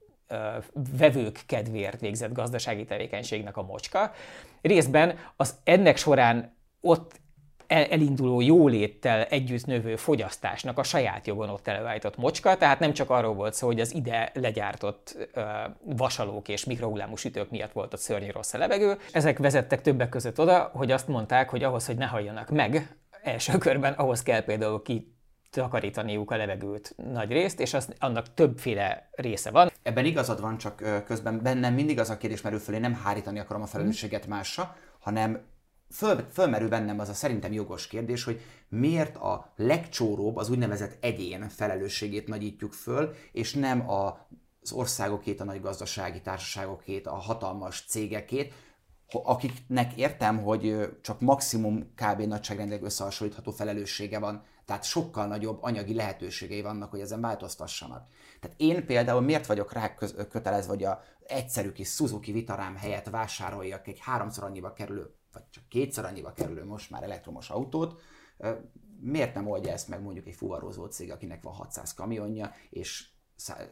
vevők 0.99 1.43
kedvéért 1.47 2.01
végzett 2.01 2.33
gazdasági 2.33 2.85
tevékenységnek 2.85 3.57
a 3.57 3.63
mocska. 3.63 4.13
Részben 4.63 5.19
az 5.37 5.55
ennek 5.65 5.97
során 5.97 6.57
ott 6.81 7.21
elinduló 7.71 8.41
jóléttel 8.41 9.23
együtt 9.23 9.67
növő 9.67 9.97
fogyasztásnak 9.97 10.79
a 10.79 10.83
saját 10.83 11.27
jogon 11.27 11.49
ott 11.49 11.69
előállított 11.69 12.17
mocska, 12.17 12.57
tehát 12.57 12.79
nem 12.79 12.93
csak 12.93 13.11
arról 13.11 13.35
volt 13.35 13.55
szó, 13.55 13.67
hogy 13.67 13.81
az 13.81 13.95
ide 13.95 14.31
legyártott 14.35 15.29
ö, 15.33 15.41
vasalók 15.85 16.49
és 16.49 16.65
mikrohullámú 16.65 17.17
sütők 17.17 17.51
miatt 17.51 17.73
volt 17.73 17.95
ott 17.95 18.01
szörnyű 18.01 18.31
rossz 18.31 18.55
a 18.55 18.59
levegő. 18.59 18.99
Ezek 19.13 19.39
vezettek 19.39 19.81
többek 19.81 20.09
között 20.09 20.41
oda, 20.41 20.71
hogy 20.75 20.91
azt 20.91 21.09
mondták, 21.09 21.51
hogy 21.51 21.63
ahhoz, 21.63 21.87
hogy 21.87 21.97
ne 21.97 22.07
halljanak 22.07 22.51
meg 22.51 22.97
első 23.23 23.59
körben, 23.59 23.93
ahhoz 23.93 24.23
kell 24.23 24.45
például 24.45 24.83
ki 24.83 25.15
takarítaniuk 25.51 26.31
a 26.31 26.37
levegőt 26.37 26.95
nagy 27.13 27.31
részt, 27.31 27.61
és 27.61 27.75
az, 27.75 27.89
annak 27.99 28.35
többféle 28.35 29.09
része 29.13 29.51
van. 29.51 29.71
Ebben 29.83 30.05
igazad 30.05 30.41
van, 30.41 30.59
csak 30.59 31.05
közben 31.07 31.43
bennem 31.43 31.75
mindig 31.75 31.99
az 31.99 32.11
a 32.11 32.17
kérdés 32.17 32.41
merül 32.41 32.59
föl, 32.59 32.75
én 32.75 32.81
nem 32.81 33.01
hárítani 33.05 33.39
akarom 33.39 33.63
a 33.63 33.67
felelősséget 33.67 34.27
másra, 34.27 34.77
hanem 34.99 35.41
föl, 35.91 36.27
fölmerül 36.33 36.69
bennem 36.69 36.99
az 36.99 37.09
a 37.09 37.15
szerintem 37.15 37.53
jogos 37.53 37.87
kérdés, 37.87 38.25
hogy 38.25 38.41
miért 38.69 39.17
a 39.17 39.53
legcsóróbb, 39.57 40.37
az 40.37 40.51
úgynevezett 40.51 41.05
egyén 41.05 41.49
felelősségét 41.49 42.27
nagyítjuk 42.27 42.73
föl, 42.73 43.15
és 43.33 43.55
nem 43.55 43.91
a, 43.91 44.27
az 44.63 44.73
országokét, 44.73 45.41
a 45.41 45.45
nagy 45.45 45.61
gazdasági 45.61 46.21
társaságokét, 46.21 47.07
a 47.07 47.15
hatalmas 47.15 47.85
cégekét, 47.89 48.53
akiknek 49.13 49.97
értem, 49.97 50.43
hogy 50.43 50.89
csak 51.01 51.21
maximum 51.21 51.95
kb. 51.95 52.21
nagyságrendileg 52.21 52.83
összehasonlítható 52.83 53.51
felelőssége 53.51 54.19
van, 54.19 54.43
tehát 54.65 54.85
sokkal 54.85 55.27
nagyobb 55.27 55.63
anyagi 55.63 55.95
lehetőségei 55.95 56.63
vannak, 56.63 56.91
hogy 56.91 57.01
ezen 57.01 57.21
változtassanak. 57.21 58.09
Tehát 58.41 58.57
én 58.61 58.87
például 58.87 59.21
miért 59.21 59.47
vagyok 59.47 59.73
rá 59.73 59.95
kötelezve, 60.31 60.73
hogy 60.73 60.85
a 60.85 61.03
egyszerű 61.27 61.73
kis 61.73 61.89
Suzuki 61.89 62.33
Vitarám 62.33 62.77
helyett 62.77 63.09
vásároljak 63.09 63.87
egy 63.87 63.99
háromszor 64.01 64.45
annyiba 64.45 64.73
kerülő 64.73 65.15
vagy 65.33 65.43
csak 65.51 65.69
kétszer 65.69 66.05
annyiba 66.05 66.33
kerülő 66.33 66.65
most 66.65 66.91
már 66.91 67.03
elektromos 67.03 67.51
autót, 67.51 68.01
miért 69.01 69.35
nem 69.35 69.49
oldja 69.49 69.73
ezt 69.73 69.89
meg 69.89 70.03
mondjuk 70.03 70.27
egy 70.27 70.35
fuvarozó 70.35 70.87
cég, 70.87 71.11
akinek 71.11 71.43
van 71.43 71.53
600 71.53 71.95
kamionja, 71.95 72.53
és 72.71 73.09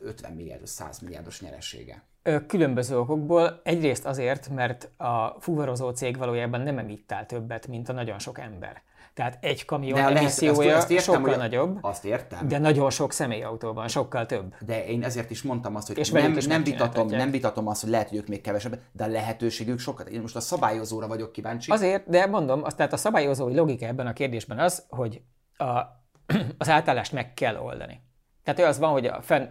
50 0.01 0.33
milliárdos, 0.33 0.69
100 0.69 0.99
milliárdos 0.99 1.41
nyeresége? 1.41 2.07
Különböző 2.47 2.99
okokból. 2.99 3.61
Egyrészt 3.65 4.07
azért, 4.07 4.49
mert 4.49 4.91
a 4.97 5.37
fuvarozó 5.41 5.91
cég 5.91 6.17
valójában 6.17 6.61
nem 6.61 6.79
emittál 6.79 7.27
többet, 7.27 7.67
mint 7.67 7.89
a 7.89 7.93
nagyon 7.93 8.19
sok 8.19 8.39
ember. 8.39 8.83
Tehát 9.15 9.39
egy 9.41 9.65
kamion 9.65 9.95
de 9.95 10.19
emissziója 10.19 10.77
azt, 10.77 10.83
azt 10.83 10.91
értem, 10.91 11.15
sokkal 11.15 11.29
hogy 11.29 11.39
nagyobb, 11.39 11.79
azt 11.81 12.05
értem. 12.05 12.49
de 12.49 12.59
nagyon 12.59 12.91
sok 12.91 13.13
személyautóban, 13.13 13.89
sokkal 13.89 14.27
több. 14.27 14.55
De 14.61 14.87
én 14.87 15.03
ezért 15.03 15.31
is 15.31 15.43
mondtam 15.43 15.77
azt, 15.77 15.87
hogy 15.87 15.99
és 15.99 16.11
nem, 16.11 16.37
nem, 16.47 16.63
vitatom, 16.63 17.07
nem 17.07 17.31
vitatom 17.31 17.69
azt, 17.69 17.81
hogy 17.81 17.91
lehet, 17.91 18.09
hogy 18.09 18.19
ők 18.19 18.29
még 18.29 18.41
kevesebb, 18.41 18.79
de 18.93 19.05
a 19.05 19.07
lehetőségük 19.07 19.79
sokkal. 19.79 20.07
Én 20.07 20.21
most 20.21 20.37
a 20.37 20.41
szabályozóra 20.41 21.07
vagyok 21.07 21.33
kíváncsi. 21.33 21.71
Azért, 21.71 22.09
de 22.09 22.27
mondom, 22.27 22.65
azt, 22.65 22.77
tehát 22.77 22.93
a 22.93 22.97
szabályozói 22.97 23.55
logika 23.55 23.87
ebben 23.87 24.07
a 24.07 24.13
kérdésben 24.13 24.59
az, 24.59 24.85
hogy 24.89 25.23
a, 25.57 25.81
az 26.59 26.69
átállást 26.69 27.13
meg 27.13 27.35
kell 27.35 27.57
oldani. 27.57 28.01
Tehát 28.43 28.71
az 28.71 28.79
van, 28.79 28.91
hogy 28.91 29.07
a 29.07 29.23
fenn, 29.23 29.49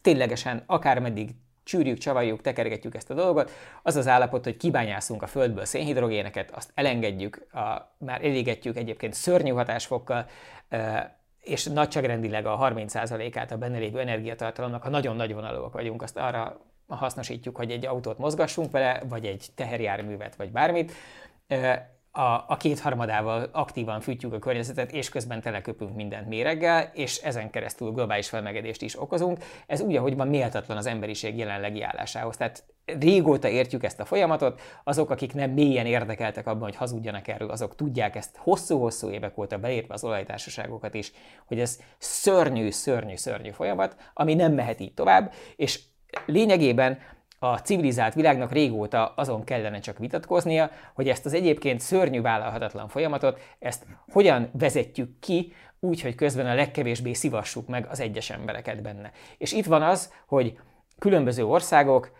ténylegesen 0.00 0.62
akármeddig 0.66 1.34
csűrjük, 1.62 1.98
csavarjuk, 1.98 2.40
tekergetjük 2.40 2.94
ezt 2.94 3.10
a 3.10 3.14
dolgot, 3.14 3.50
az 3.82 3.96
az 3.96 4.08
állapot, 4.08 4.44
hogy 4.44 4.56
kibányászunk 4.56 5.22
a 5.22 5.26
földből 5.26 5.64
szénhidrogéneket, 5.64 6.50
azt 6.50 6.70
elengedjük, 6.74 7.46
a, 7.52 7.94
már 7.98 8.24
elégetjük 8.24 8.76
egyébként 8.76 9.14
szörnyű 9.14 9.50
hatásfokkal, 9.50 10.26
és 11.40 11.64
nagyságrendileg 11.64 12.46
a 12.46 12.58
30%-át 12.58 13.52
a 13.52 13.56
benne 13.56 13.78
lévő 13.78 14.00
energiatartalomnak, 14.00 14.82
ha 14.82 14.88
nagyon 14.88 15.16
nagy 15.16 15.34
vonalúak 15.34 15.72
vagyunk, 15.72 16.02
azt 16.02 16.16
arra 16.16 16.60
hasznosítjuk, 16.88 17.56
hogy 17.56 17.70
egy 17.70 17.86
autót 17.86 18.18
mozgassunk 18.18 18.70
vele, 18.70 19.02
vagy 19.08 19.26
egy 19.26 19.46
teherjárművet, 19.54 20.36
vagy 20.36 20.50
bármit, 20.50 20.92
a, 22.12 22.44
a 22.46 22.56
kétharmadával 22.58 23.48
aktívan 23.52 24.00
fűtjük 24.00 24.32
a 24.32 24.38
környezetet, 24.38 24.92
és 24.92 25.08
közben 25.08 25.40
teleköpünk 25.40 25.94
mindent 25.94 26.28
méreggel, 26.28 26.90
és 26.94 27.16
ezen 27.16 27.50
keresztül 27.50 27.90
globális 27.90 28.28
felmegedést 28.28 28.82
is 28.82 29.00
okozunk. 29.00 29.38
Ez 29.66 29.80
úgy, 29.80 29.96
ahogy 29.96 30.16
van 30.16 30.28
méltatlan 30.28 30.76
az 30.76 30.86
emberiség 30.86 31.38
jelenlegi 31.38 31.82
állásához. 31.82 32.36
Tehát 32.36 32.64
régóta 32.84 33.48
értjük 33.48 33.84
ezt 33.84 34.00
a 34.00 34.04
folyamatot, 34.04 34.60
azok, 34.84 35.10
akik 35.10 35.34
nem 35.34 35.50
mélyen 35.50 35.86
érdekeltek 35.86 36.46
abban, 36.46 36.62
hogy 36.62 36.76
hazudjanak 36.76 37.28
erről, 37.28 37.50
azok 37.50 37.74
tudják 37.74 38.16
ezt 38.16 38.36
hosszú-hosszú 38.36 39.10
évek 39.10 39.38
óta 39.38 39.58
belépve 39.58 39.94
az 39.94 40.04
olajtársaságokat 40.04 40.94
is, 40.94 41.12
hogy 41.46 41.60
ez 41.60 41.78
szörnyű, 41.98 42.70
szörnyű, 42.70 43.16
szörnyű 43.16 43.50
folyamat, 43.50 43.96
ami 44.14 44.34
nem 44.34 44.52
mehet 44.52 44.80
így 44.80 44.94
tovább, 44.94 45.32
és 45.56 45.80
lényegében 46.26 46.98
a 47.42 47.58
civilizált 47.58 48.14
világnak 48.14 48.52
régóta 48.52 49.12
azon 49.16 49.44
kellene 49.44 49.78
csak 49.78 49.98
vitatkoznia, 49.98 50.70
hogy 50.94 51.08
ezt 51.08 51.26
az 51.26 51.34
egyébként 51.34 51.80
szörnyű 51.80 52.20
vállalhatatlan 52.20 52.88
folyamatot, 52.88 53.40
ezt 53.58 53.86
hogyan 54.12 54.50
vezetjük 54.52 55.18
ki, 55.20 55.52
úgy, 55.80 56.00
hogy 56.00 56.14
közben 56.14 56.46
a 56.46 56.54
legkevésbé 56.54 57.12
szivassuk 57.12 57.68
meg 57.68 57.86
az 57.90 58.00
egyes 58.00 58.30
embereket 58.30 58.82
benne. 58.82 59.10
És 59.38 59.52
itt 59.52 59.66
van 59.66 59.82
az, 59.82 60.12
hogy 60.26 60.58
különböző 60.98 61.46
országok 61.46 62.12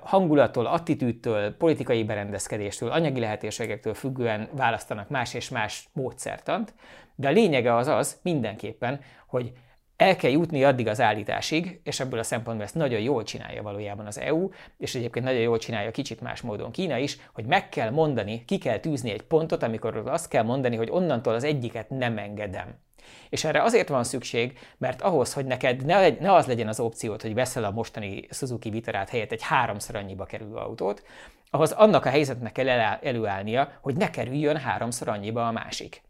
hangulattól, 0.00 0.66
attitűdtől, 0.66 1.56
politikai 1.56 2.04
berendezkedéstől, 2.04 2.90
anyagi 2.90 3.20
lehetőségektől 3.20 3.94
függően 3.94 4.48
választanak 4.52 5.08
más 5.08 5.34
és 5.34 5.48
más 5.48 5.88
módszertant, 5.92 6.74
de 7.14 7.28
a 7.28 7.32
lényege 7.32 7.74
az 7.74 7.86
az 7.86 8.18
mindenképpen, 8.22 9.00
hogy 9.26 9.52
el 9.96 10.16
kell 10.16 10.30
jutni 10.30 10.64
addig 10.64 10.88
az 10.88 11.00
állításig, 11.00 11.80
és 11.84 12.00
ebből 12.00 12.18
a 12.18 12.22
szempontból 12.22 12.64
ezt 12.64 12.74
nagyon 12.74 13.00
jól 13.00 13.22
csinálja 13.22 13.62
valójában 13.62 14.06
az 14.06 14.18
EU, 14.18 14.48
és 14.78 14.94
egyébként 14.94 15.24
nagyon 15.24 15.40
jól 15.40 15.58
csinálja 15.58 15.90
kicsit 15.90 16.20
más 16.20 16.40
módon 16.40 16.70
Kína 16.70 16.96
is, 16.96 17.18
hogy 17.32 17.44
meg 17.44 17.68
kell 17.68 17.90
mondani, 17.90 18.44
ki 18.44 18.58
kell 18.58 18.78
tűzni 18.78 19.10
egy 19.10 19.22
pontot, 19.22 19.62
amikor 19.62 20.02
azt 20.06 20.28
kell 20.28 20.42
mondani, 20.42 20.76
hogy 20.76 20.90
onnantól 20.90 21.34
az 21.34 21.44
egyiket 21.44 21.90
nem 21.90 22.18
engedem. 22.18 22.84
És 23.28 23.44
erre 23.44 23.62
azért 23.62 23.88
van 23.88 24.04
szükség, 24.04 24.58
mert 24.78 25.02
ahhoz, 25.02 25.32
hogy 25.32 25.44
neked 25.44 25.84
ne, 25.84 26.08
ne 26.08 26.32
az 26.32 26.46
legyen 26.46 26.68
az 26.68 26.80
opciót, 26.80 27.22
hogy 27.22 27.34
veszel 27.34 27.64
a 27.64 27.70
mostani 27.70 28.26
Suzuki 28.30 28.70
Vitarát 28.70 29.08
helyett 29.08 29.32
egy 29.32 29.42
háromszor 29.42 29.96
annyiba 29.96 30.24
kerülő 30.24 30.54
autót, 30.54 31.02
ahhoz 31.50 31.72
annak 31.72 32.04
a 32.04 32.08
helyzetnek 32.08 32.52
kell 32.52 32.68
előállnia, 33.02 33.72
hogy 33.80 33.96
ne 33.96 34.10
kerüljön 34.10 34.56
háromszor 34.56 35.08
annyiba 35.08 35.48
a 35.48 35.52
másik. 35.52 36.02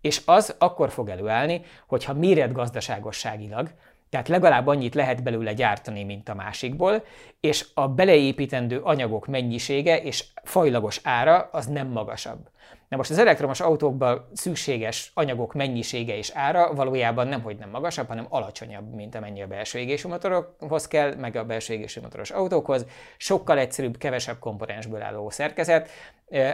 És 0.00 0.22
az 0.24 0.54
akkor 0.58 0.90
fog 0.90 1.08
előállni, 1.08 1.62
hogyha 1.86 2.12
méretgazdaságosságilag, 2.12 3.70
tehát 4.10 4.28
legalább 4.28 4.66
annyit 4.66 4.94
lehet 4.94 5.22
belőle 5.22 5.52
gyártani, 5.52 6.04
mint 6.04 6.28
a 6.28 6.34
másikból, 6.34 7.04
és 7.40 7.66
a 7.74 7.88
beleépítendő 7.88 8.80
anyagok 8.80 9.26
mennyisége 9.26 10.02
és 10.02 10.24
fajlagos 10.44 11.00
ára 11.02 11.48
az 11.52 11.66
nem 11.66 11.88
magasabb. 11.88 12.48
Na 12.92 12.98
most 12.98 13.10
az 13.10 13.18
elektromos 13.18 13.60
autókban 13.60 14.28
szükséges 14.32 15.10
anyagok 15.14 15.54
mennyisége 15.54 16.16
és 16.16 16.30
ára 16.34 16.74
valójában 16.74 17.28
nem, 17.28 17.42
hogy 17.42 17.56
nem 17.56 17.70
magasabb, 17.70 18.08
hanem 18.08 18.26
alacsonyabb, 18.28 18.94
mint 18.94 19.14
amennyi 19.14 19.42
a 19.42 19.46
belső 19.46 19.78
égésű 19.78 20.08
motorokhoz 20.08 20.88
kell, 20.88 21.14
meg 21.14 21.36
a 21.36 21.44
belső 21.44 21.74
égésű 21.74 22.00
motoros 22.00 22.30
autókhoz. 22.30 22.86
Sokkal 23.16 23.58
egyszerűbb, 23.58 23.98
kevesebb 23.98 24.38
komponensből 24.38 25.02
álló 25.02 25.30
szerkezet, 25.30 25.88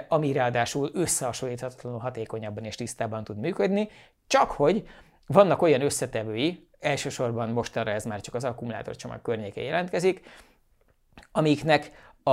ami 0.09 0.33
ráadásul 0.33 0.91
összehasonlíthatatlanul 0.95 1.99
hatékonyabban 1.99 2.65
és 2.65 2.75
tisztában 2.75 3.25
tud 3.25 3.39
működni, 3.39 3.89
csak 4.27 4.51
hogy 4.51 4.89
vannak 5.27 5.63
olyan 5.63 5.81
összetevői, 5.81 6.69
elsősorban 6.81 7.49
mostanra 7.49 7.91
ez 7.91 8.05
már 8.05 8.21
csak 8.21 8.35
az 8.35 8.45
akkumulátorcsomag 8.45 9.23
környéke 9.23 9.61
jelentkezik, 9.61 10.21
amiknek 11.33 12.13
a, 12.23 12.31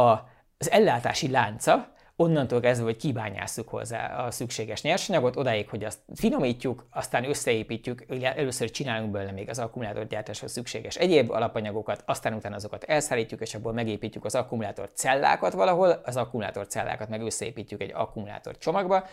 az 0.57 0.71
ellátási 0.71 1.29
lánca, 1.29 1.93
onnantól 2.15 2.59
kezdve, 2.59 2.85
hogy 2.85 2.97
kibányásszuk 2.97 3.69
hozzá 3.69 4.25
a 4.25 4.31
szükséges 4.31 4.81
nyersanyagot, 4.81 5.35
odáig, 5.35 5.69
hogy 5.69 5.83
azt 5.83 5.99
finomítjuk, 6.15 6.85
aztán 6.91 7.29
összeépítjük, 7.29 8.05
először 8.21 8.71
csinálunk 8.71 9.11
belőle 9.11 9.31
még 9.31 9.49
az 9.49 9.59
akkumulátorgyártáshoz 9.59 10.51
szükséges 10.51 10.95
egyéb 10.95 11.31
alapanyagokat, 11.31 12.03
aztán 12.05 12.33
utána 12.33 12.55
azokat 12.55 12.83
elszállítjuk, 12.83 13.41
és 13.41 13.55
abból 13.55 13.73
megépítjük 13.73 14.25
az 14.25 14.35
akkumulátor 14.35 14.89
cellákat 14.93 15.53
valahol, 15.53 16.01
az 16.03 16.15
akkumulátor 16.17 16.67
cellákat 16.67 17.09
meg 17.09 17.21
összeépítjük 17.21 17.81
egy 17.81 17.91
akkumulátor 17.93 18.57
csomagba, 18.57 19.07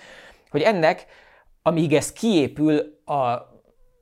hogy 0.50 0.62
ennek, 0.62 1.06
amíg 1.62 1.94
ez 1.94 2.12
kiépül 2.12 3.02
a 3.04 3.51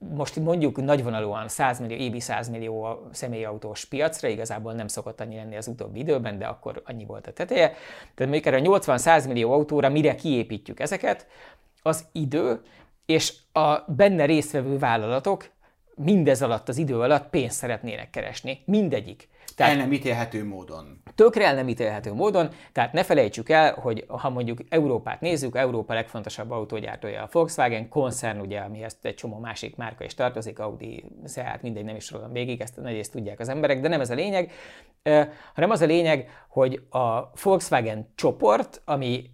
most 0.09 0.37
mondjuk 0.37 0.85
nagyvonalúan 0.85 1.49
100 1.49 1.81
millió, 1.81 1.97
évi 1.97 2.21
100 2.21 2.49
millió 2.49 3.07
személyautós 3.13 3.85
piacra, 3.85 4.29
igazából 4.29 4.73
nem 4.73 4.89
szokott 4.89 5.21
annyi 5.21 5.37
lenni 5.37 5.57
az 5.57 5.67
utóbbi 5.67 5.99
időben, 5.99 6.39
de 6.39 6.47
akkor 6.47 6.83
annyi 6.87 7.05
volt 7.05 7.27
a 7.27 7.33
teteje. 7.33 7.69
Tehát 8.15 8.33
mondjuk 8.33 8.47
erre 8.47 8.61
80-100 8.65 9.27
millió 9.27 9.53
autóra 9.53 9.89
mire 9.89 10.15
kiépítjük 10.15 10.81
ezeket, 10.81 11.27
az 11.83 12.05
idő, 12.13 12.61
és 13.07 13.35
a 13.53 13.93
benne 13.93 14.25
résztvevő 14.25 14.79
vállalatok 14.79 15.51
mindez 15.95 16.43
alatt 16.43 16.69
az 16.69 16.77
idő 16.77 17.01
alatt 17.01 17.29
pénzt 17.31 17.57
szeretnének 17.57 18.11
keresni. 18.11 18.63
Mindegyik. 18.65 19.29
Tehát, 19.61 19.75
el 19.75 19.81
nem 19.81 19.93
ítélhető 19.93 20.45
módon. 20.45 21.03
Tökre 21.15 21.47
el 21.47 21.55
nem 21.55 21.69
ítélhető 21.69 22.13
módon, 22.13 22.49
tehát 22.73 22.93
ne 22.93 23.03
felejtsük 23.03 23.49
el, 23.49 23.75
hogy 23.75 24.05
ha 24.09 24.31
mondjuk 24.31 24.59
Európát 24.69 25.21
nézzük, 25.21 25.57
Európa 25.57 25.95
legfontosabb 25.95 26.51
autógyártója 26.51 27.23
a 27.23 27.29
Volkswagen 27.33 27.89
koncern, 27.89 28.41
ugye, 28.41 28.59
amihez 28.59 28.99
egy 29.03 29.15
csomó 29.15 29.39
másik 29.39 29.77
márka 29.77 30.05
is 30.05 30.15
tartozik, 30.15 30.59
Audi, 30.59 31.05
Seat, 31.27 31.63
mindegy, 31.63 31.85
nem 31.85 31.97
is 31.97 32.05
sorolom 32.05 32.33
végig, 32.33 32.61
ezt 32.61 32.77
nagy 32.77 32.93
részt 32.93 33.13
tudják 33.13 33.41
az 33.41 33.49
emberek, 33.49 33.81
de 33.81 33.89
nem 33.89 34.01
ez 34.01 34.11
a 34.11 34.15
lényeg, 34.15 34.53
hanem 35.55 35.71
az 35.71 35.81
a 35.81 35.87
lényeg, 35.87 36.45
hogy 36.49 36.83
a 36.91 37.31
Volkswagen 37.43 38.13
csoport, 38.15 38.83
ami 38.85 39.31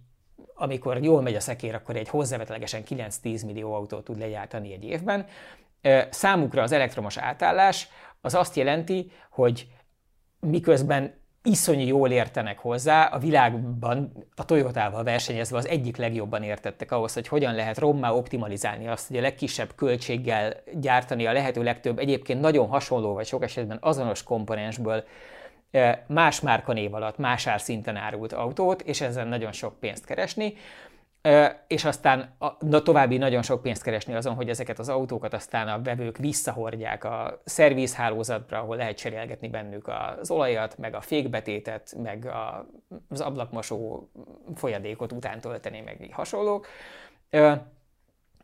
amikor 0.55 1.03
jól 1.03 1.21
megy 1.21 1.35
a 1.35 1.39
szekér, 1.39 1.75
akkor 1.75 1.95
egy 1.95 2.09
hozzávetlegesen 2.09 2.81
9-10 2.89 3.45
millió 3.45 3.73
autót 3.73 4.03
tud 4.03 4.19
legyártani 4.19 4.73
egy 4.73 4.83
évben. 4.83 5.25
Számukra 6.09 6.61
az 6.61 6.71
elektromos 6.71 7.17
átállás 7.17 7.87
az 8.21 8.33
azt 8.35 8.55
jelenti, 8.55 9.11
hogy 9.29 9.67
miközben 10.39 11.13
iszonyú 11.43 11.85
jól 11.85 12.11
értenek 12.11 12.59
hozzá, 12.59 13.05
a 13.05 13.17
világban 13.17 14.11
a 14.35 14.45
Toyotával 14.45 15.03
versenyezve 15.03 15.57
az 15.57 15.67
egyik 15.67 15.97
legjobban 15.97 16.43
értettek 16.43 16.91
ahhoz, 16.91 17.13
hogy 17.13 17.27
hogyan 17.27 17.55
lehet 17.55 17.77
rommá 17.77 18.11
optimalizálni 18.11 18.87
azt, 18.87 19.07
hogy 19.07 19.17
a 19.17 19.21
legkisebb 19.21 19.75
költséggel 19.75 20.53
gyártani 20.73 21.25
a 21.25 21.31
lehető 21.31 21.63
legtöbb 21.63 21.99
egyébként 21.99 22.41
nagyon 22.41 22.67
hasonló 22.67 23.13
vagy 23.13 23.25
sok 23.25 23.43
esetben 23.43 23.77
azonos 23.81 24.23
komponensből 24.23 25.03
más 26.07 26.41
márkanév 26.41 26.93
alatt, 26.93 27.17
más 27.17 27.47
árszinten 27.47 27.95
árult 27.95 28.33
autót, 28.33 28.81
és 28.81 29.01
ezen 29.01 29.27
nagyon 29.27 29.51
sok 29.51 29.79
pénzt 29.79 30.05
keresni 30.05 30.53
és 31.67 31.85
aztán 31.85 32.35
a, 32.37 32.81
további 32.81 33.17
nagyon 33.17 33.41
sok 33.41 33.61
pénzt 33.61 33.83
keresni 33.83 34.13
azon, 34.13 34.35
hogy 34.35 34.49
ezeket 34.49 34.79
az 34.79 34.89
autókat 34.89 35.33
aztán 35.33 35.67
a 35.67 35.81
vevők 35.81 36.17
visszahordják 36.17 37.03
a 37.03 37.41
szervízhálózatra, 37.45 38.59
ahol 38.59 38.75
lehet 38.75 38.97
cserélgetni 38.97 39.47
bennük 39.47 39.87
az 39.87 40.31
olajat, 40.31 40.77
meg 40.77 40.95
a 40.95 41.01
fékbetétet, 41.01 41.93
meg 42.03 42.25
a, 42.25 42.67
az 43.09 43.21
ablakmosó 43.21 44.09
folyadékot 44.55 45.11
után 45.11 45.39
tölteni, 45.39 45.81
meg 45.81 46.09
hasonlók. 46.11 46.67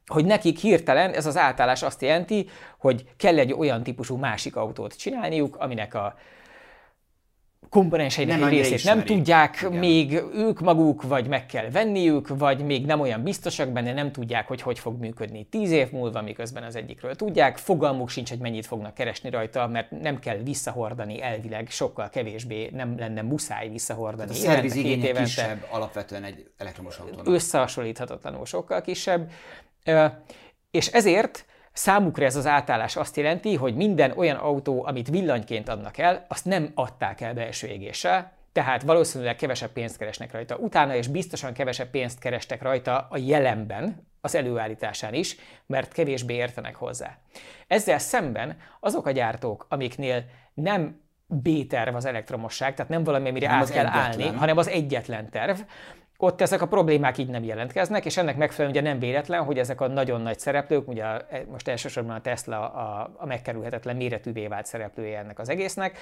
Hogy 0.06 0.26
nekik 0.26 0.58
hirtelen 0.58 1.12
ez 1.14 1.26
az 1.26 1.38
átállás 1.38 1.84
azt 1.84 2.02
jelenti, 2.02 2.50
hogy 2.78 3.16
kell 3.18 3.38
egy 3.38 3.54
olyan 3.54 3.84
típusú 3.84 4.16
másik 4.16 4.56
autót 4.56 4.98
csinálniuk, 4.98 5.56
aminek 5.56 5.94
a 5.94 6.16
komponenseinek 7.70 8.42
egy 8.42 8.50
részét 8.50 8.74
ismeri. 8.74 8.98
nem 8.98 9.06
tudják 9.06 9.62
Igen. 9.62 9.74
még 9.74 10.22
ők 10.36 10.60
maguk, 10.60 11.04
vagy 11.04 11.28
meg 11.28 11.46
kell 11.46 11.70
venniük, 11.70 12.28
vagy 12.28 12.66
még 12.66 12.86
nem 12.86 13.00
olyan 13.00 13.24
biztosak 13.24 13.70
benne, 13.70 13.94
nem 13.94 14.12
tudják, 14.12 14.48
hogy 14.48 14.62
hogy 14.62 14.80
fog 14.80 15.00
működni 15.00 15.44
tíz 15.44 15.72
év 15.72 15.92
múlva, 15.92 16.22
miközben 16.22 16.64
az 16.64 16.76
egyikről 16.76 17.16
tudják. 17.16 17.58
Fogalmuk 17.58 18.10
sincs, 18.10 18.30
hogy 18.30 18.40
mennyit 18.40 18.66
fognak 18.66 18.94
keresni 18.94 19.30
rajta, 19.30 19.68
mert 19.68 19.92
nem 19.92 20.20
kell 20.20 20.38
visszahordani 20.38 21.22
elvileg, 21.22 21.70
sokkal 21.70 22.10
kevésbé 22.10 22.70
nem 22.74 22.98
lenne 22.98 23.22
muszáj 23.22 23.70
visszahordani. 23.70 24.32
Tehát 24.32 24.44
a 24.44 24.48
szerviz 24.48 24.76
igénye 24.76 25.12
kisebb 25.12 25.66
alapvetően 25.70 26.24
egy 26.24 26.48
elektromos 26.58 26.98
autónak. 26.98 27.28
Összehasonlíthatatlanul 27.28 28.46
sokkal 28.46 28.82
kisebb. 28.82 29.32
És 30.72 30.88
ezért 30.88 31.46
Számukra 31.74 32.26
ez 32.26 32.36
az 32.36 32.48
átállás 32.48 32.96
azt 32.96 33.18
jelenti, 33.18 33.56
hogy 33.56 33.76
minden 33.76 34.14
olyan 34.16 34.36
autó, 34.36 34.86
amit 34.86 35.10
villanyként 35.10 35.70
adnak 35.70 35.98
el, 35.98 36.26
azt 36.28 36.46
nem 36.46 36.72
adták 36.74 37.22
el 37.22 37.34
belső 37.34 37.68
égéssel, 37.68 38.32
tehát 38.52 38.84
valószínűleg 38.84 39.36
kevesebb 39.36 39.70
pénzt 39.70 39.98
keresnek 39.98 40.32
rajta 40.32 40.56
utána, 40.56 40.96
és 40.96 41.08
biztosan 41.08 41.54
kevesebb 41.54 41.90
pénzt 41.90 42.20
kerestek 42.20 42.62
rajta 42.62 43.08
a 43.10 43.18
jelenben, 43.18 44.08
az 44.22 44.36
előállításán 44.36 45.14
is, 45.14 45.36
mert 45.66 45.94
kevésbé 45.94 46.34
értenek 46.34 46.76
hozzá. 46.76 47.18
Ezzel 47.68 48.00
szemben 48.00 48.58
azok 48.80 49.06
a 49.06 49.12
gyártók, 49.12 49.66
amiknél 49.70 50.24
nem 50.54 51.02
B-terv 51.28 51.96
az 51.96 52.06
elektromosság, 52.06 52.74
tehát 52.74 52.92
nem 52.92 53.04
valami, 53.04 53.30
amire 53.30 53.48
nem 53.48 53.58
át 53.60 53.72
kell 53.72 53.86
egyetlen. 53.86 54.04
állni, 54.04 54.38
hanem 54.38 54.58
az 54.58 54.68
egyetlen 54.68 55.30
terv, 55.30 55.60
ott 56.24 56.42
ezek 56.42 56.62
a 56.62 56.68
problémák 56.68 57.18
így 57.18 57.28
nem 57.28 57.44
jelentkeznek, 57.44 58.06
és 58.06 58.18
ennek 58.18 58.38
megfelelően 58.38 58.80
ugye 58.80 58.90
nem 58.90 59.00
véletlen, 59.00 59.44
hogy 59.44 59.58
ezek 59.58 59.82
a 59.82 59.88
nagyon 59.88 60.22
nagy 60.22 60.40
szereplők, 60.40 60.88
ugye 60.88 61.06
most 61.52 61.68
elsősorban 61.68 62.16
a 62.16 62.22
Tesla 62.22 62.70
a, 62.70 63.12
a 63.18 63.26
megkerülhetetlen 63.26 63.96
méretűvé 63.96 64.48
vált 64.48 64.66
szereplője 64.66 65.20
ennek 65.20 65.40
az 65.40 65.50
egésznek. 65.50 65.98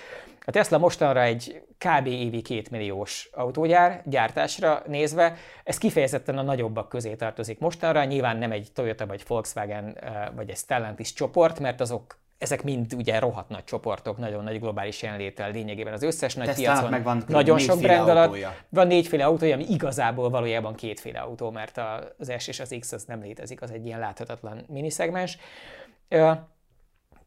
A 0.46 0.52
Tesla 0.52 0.78
mostanra 0.78 1.22
egy 1.22 1.62
kb. 1.78 2.08
évi 2.08 2.42
két 2.42 2.70
milliós 2.72 3.30
autógyár 3.34 4.02
gyártásra 4.06 4.82
nézve, 4.88 5.36
ez 5.64 5.78
kifejezetten 5.78 6.38
a 6.38 6.42
nagyobbak 6.42 6.90
közé 6.90 7.16
tartozik 7.16 7.60
mostanra, 7.60 8.04
nyilván 8.04 8.38
nem 8.38 8.52
egy 8.52 8.68
Toyota 8.74 9.06
vagy 9.06 9.24
Volkswagen 9.28 9.98
vagy 10.36 10.50
egy 10.50 10.58
Stellantis 10.58 11.14
csoport, 11.14 11.60
mert 11.60 11.82
azok 11.82 12.21
ezek 12.42 12.64
mind 12.64 12.94
ugye 12.94 13.20
rohadt 13.20 13.50
nagy 13.50 13.64
csoportok, 13.64 14.18
nagyon 14.18 14.44
nagy 14.44 14.60
globális 14.60 15.02
jelenléttel 15.02 15.52
lényegében 15.52 15.94
az 15.94 16.04
összes 16.04 16.36
nagy 16.36 16.54
piacon. 16.54 16.90
Meg 16.90 17.04
van 17.04 17.24
nagyon 17.28 17.60
sok 17.60 17.80
brand 17.80 18.10
alatt. 18.10 18.38
Van 18.70 18.88
négyféle 18.88 19.26
autója, 19.26 19.54
ami 19.54 19.66
igazából 19.70 20.30
valójában 20.30 20.76
kétféle 20.76 21.20
autó, 21.20 21.52
mert 21.52 21.82
az 22.18 22.34
S 22.38 22.48
és 22.48 22.60
az 22.60 22.76
X 22.80 22.92
az 22.92 23.04
nem 23.04 23.22
létezik, 23.22 23.62
az 23.62 23.72
egy 23.72 23.86
ilyen 23.86 24.00
láthatatlan 24.00 24.66
miniszegmens. 24.68 25.38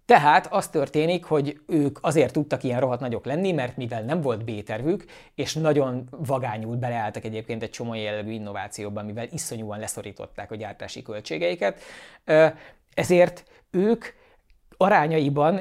Tehát 0.07 0.47
az 0.53 0.69
történik, 0.69 1.25
hogy 1.25 1.61
ők 1.67 1.99
azért 2.01 2.33
tudtak 2.33 2.63
ilyen 2.63 2.81
rohadt 2.81 3.01
nagyok 3.01 3.25
lenni, 3.25 3.53
mert 3.53 3.77
mivel 3.77 4.03
nem 4.03 4.21
volt 4.21 4.45
B-tervük, 4.45 5.05
és 5.35 5.55
nagyon 5.55 6.09
vagányul 6.11 6.77
beleálltak 6.77 7.25
egyébként 7.25 7.63
egy 7.63 7.71
csomó 7.71 7.95
jellegű 7.95 8.31
innovációban, 8.31 9.05
mivel 9.05 9.27
iszonyúan 9.31 9.79
leszorították 9.79 10.51
a 10.51 10.55
gyártási 10.55 11.03
költségeiket, 11.03 11.81
ezért 12.95 13.45
ők 13.71 14.05
arányaiban 14.77 15.61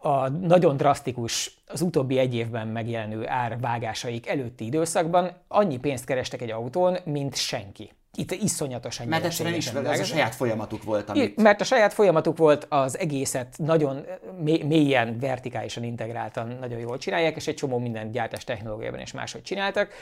a 0.00 0.28
nagyon 0.28 0.76
drasztikus, 0.76 1.62
az 1.66 1.80
utóbbi 1.80 2.18
egy 2.18 2.34
évben 2.34 2.68
megjelenő 2.68 3.28
árvágásaik 3.28 4.28
előtti 4.28 4.64
időszakban 4.64 5.30
annyi 5.48 5.78
pénzt 5.78 6.04
kerestek 6.04 6.42
egy 6.42 6.50
autón, 6.50 6.96
mint 7.04 7.36
senki 7.36 7.90
itt 8.16 8.30
iszonyatosan 8.30 9.08
Mert 9.08 9.24
egyszerűen 9.24 9.54
is 9.54 9.66
ez 9.66 10.00
a 10.00 10.04
saját 10.04 10.34
folyamatuk 10.34 10.82
volt. 10.82 11.10
Amit... 11.10 11.36
Mert 11.36 11.60
a 11.60 11.64
saját 11.64 11.92
folyamatuk 11.92 12.36
volt, 12.36 12.66
az 12.68 12.98
egészet 12.98 13.54
nagyon 13.58 14.06
mélyen, 14.40 15.18
vertikálisan 15.18 15.82
integráltan 15.82 16.56
nagyon 16.60 16.78
jól 16.78 16.98
csinálják, 16.98 17.36
és 17.36 17.46
egy 17.46 17.54
csomó 17.54 17.78
minden 17.78 18.10
gyártás 18.10 18.44
technológiában 18.44 19.00
is 19.00 19.12
máshogy 19.12 19.42
csináltak. 19.42 19.92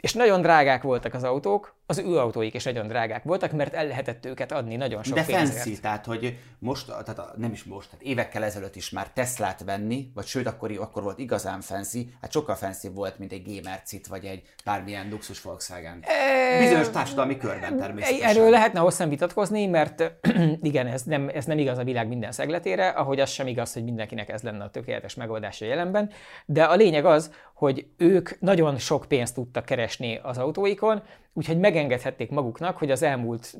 És 0.00 0.12
nagyon 0.12 0.40
drágák 0.40 0.82
voltak 0.82 1.14
az 1.14 1.24
autók, 1.24 1.74
az 1.86 1.98
ő 1.98 2.18
autóik 2.18 2.54
is 2.54 2.64
nagyon 2.64 2.86
drágák 2.86 3.22
voltak, 3.22 3.52
mert 3.52 3.74
el 3.74 3.86
lehetett 3.86 4.26
őket 4.26 4.52
adni 4.52 4.76
nagyon 4.76 5.02
sok 5.02 5.14
De 5.14 5.22
fancy, 5.22 5.80
tehát 5.80 6.04
hogy 6.06 6.38
most, 6.58 6.86
tehát 6.86 7.36
nem 7.36 7.52
is 7.52 7.64
most, 7.64 7.88
tehát 7.90 8.04
évekkel 8.04 8.44
ezelőtt 8.44 8.76
is 8.76 8.90
már 8.90 9.08
Teslát 9.08 9.64
venni, 9.64 10.10
vagy 10.14 10.26
sőt, 10.26 10.46
akkor, 10.46 10.72
akkor 10.80 11.02
volt 11.02 11.18
igazán 11.18 11.60
fancy, 11.60 12.14
hát 12.20 12.32
sokkal 12.32 12.54
fancy 12.54 12.88
volt, 12.88 13.18
mint 13.18 13.32
egy 13.32 13.54
gamer 13.54 13.82
cit, 13.84 14.06
vagy 14.06 14.24
egy 14.24 14.42
bármilyen 14.64 15.08
luxus 15.10 15.42
Volkswagen. 15.42 15.98
E... 16.02 16.58
Bizonyos 16.58 16.90
társadalmi 16.90 17.36
körben 17.52 17.76
természetesen. 17.76 18.28
Erről 18.28 18.50
lehetne 18.50 18.80
hosszan 18.80 19.08
vitatkozni, 19.08 19.66
mert 19.66 20.12
igen, 20.62 20.86
ez 20.86 21.02
nem, 21.02 21.30
ez 21.34 21.44
nem 21.44 21.58
igaz 21.58 21.78
a 21.78 21.84
világ 21.84 22.08
minden 22.08 22.32
szegletére, 22.32 22.88
ahogy 22.88 23.20
az 23.20 23.30
sem 23.30 23.46
igaz, 23.46 23.72
hogy 23.72 23.84
mindenkinek 23.84 24.28
ez 24.28 24.42
lenne 24.42 24.64
a 24.64 24.70
tökéletes 24.70 25.14
megoldás 25.14 25.60
a 25.60 25.64
jelenben, 25.64 26.10
de 26.46 26.64
a 26.64 26.74
lényeg 26.74 27.04
az, 27.04 27.32
hogy 27.54 27.86
ők 27.96 28.40
nagyon 28.40 28.78
sok 28.78 29.04
pénzt 29.08 29.34
tudtak 29.34 29.64
keresni 29.64 30.20
az 30.22 30.38
autóikon, 30.38 31.02
úgyhogy 31.32 31.58
megengedhették 31.58 32.30
maguknak, 32.30 32.78
hogy 32.78 32.90
az 32.90 33.02
elmúlt 33.02 33.54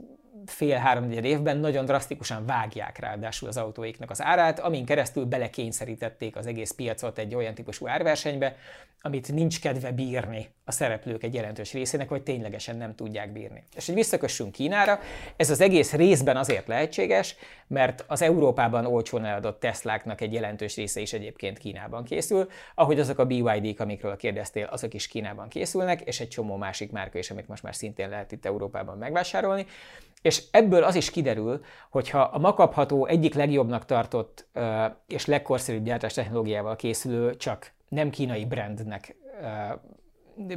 fél-három 0.46 1.10
évben 1.10 1.56
nagyon 1.56 1.84
drasztikusan 1.84 2.46
vágják 2.46 2.98
ráadásul 2.98 3.48
az 3.48 3.56
autóiknak 3.56 4.10
az 4.10 4.22
árát, 4.22 4.58
amin 4.58 4.84
keresztül 4.84 5.24
belekényszerítették 5.24 6.36
az 6.36 6.46
egész 6.46 6.70
piacot 6.70 7.18
egy 7.18 7.34
olyan 7.34 7.54
típusú 7.54 7.88
árversenybe, 7.88 8.56
amit 9.00 9.32
nincs 9.32 9.60
kedve 9.60 9.92
bírni 9.92 10.48
a 10.64 10.72
szereplők 10.72 11.22
egy 11.22 11.34
jelentős 11.34 11.72
részének, 11.72 12.08
vagy 12.08 12.22
ténylegesen 12.22 12.76
nem 12.76 12.94
tudják 12.94 13.32
bírni. 13.32 13.64
És 13.76 13.86
hogy 13.86 13.94
visszakössünk 13.94 14.52
Kínára, 14.52 15.00
ez 15.36 15.50
az 15.50 15.60
egész 15.60 15.92
részben 15.92 16.36
azért 16.36 16.66
lehetséges, 16.66 17.36
mert 17.66 18.04
az 18.06 18.22
Európában 18.22 18.86
olcsón 18.86 19.24
eladott 19.24 19.60
Tesláknak 19.60 20.20
egy 20.20 20.32
jelentős 20.32 20.76
része 20.76 21.00
is 21.00 21.12
egyébként 21.12 21.58
Kínában 21.58 22.04
készül, 22.04 22.48
ahogy 22.74 23.00
azok 23.00 23.18
a 23.18 23.26
BYD-k, 23.26 23.80
amikről 23.80 24.16
kérdeztél, 24.16 24.64
azok 24.64 24.94
is 24.94 25.06
Kínában 25.06 25.48
készülnek, 25.48 26.00
és 26.00 26.20
egy 26.20 26.28
csomó 26.28 26.56
másik 26.56 26.90
márka 26.90 27.18
is, 27.18 27.30
amit 27.30 27.48
most 27.48 27.62
már 27.62 27.74
szintén 27.74 28.08
lehet 28.08 28.32
itt 28.32 28.46
Európában 28.46 28.98
megvásárolni. 28.98 29.66
És 30.22 30.42
ebből 30.50 30.84
az 30.84 30.94
is 30.94 31.10
kiderül, 31.10 31.64
hogyha 31.90 32.20
a 32.20 32.38
makapható 32.38 33.06
egyik 33.06 33.34
legjobbnak 33.34 33.84
tartott 33.84 34.48
és 35.06 35.26
legkorszerűbb 35.26 35.84
gyártás 35.84 36.12
technológiával 36.12 36.76
készülő, 36.76 37.36
csak 37.36 37.72
nem 37.88 38.10
kínai 38.10 38.44
brandnek 38.44 39.16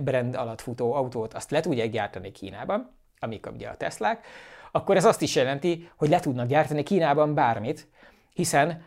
brand 0.02 0.36
alatt 0.36 0.62
futó 0.62 0.94
autót, 0.94 1.34
azt 1.34 1.52
le 1.52 1.60
tudják 1.60 1.90
gyártani 1.90 2.32
Kínában, 2.32 2.96
amik 3.20 3.52
ugye 3.54 3.68
a 3.68 3.78
Teslák, 3.78 4.26
akkor 4.72 4.96
ez 4.96 5.06
azt 5.06 5.22
is 5.22 5.36
jelenti, 5.36 5.90
hogy 5.96 6.10
le 6.10 6.20
tudnak 6.20 6.48
gyártani 6.48 6.84
Kínában 6.84 7.34
bármit, 7.34 7.88
hiszen 8.34 8.84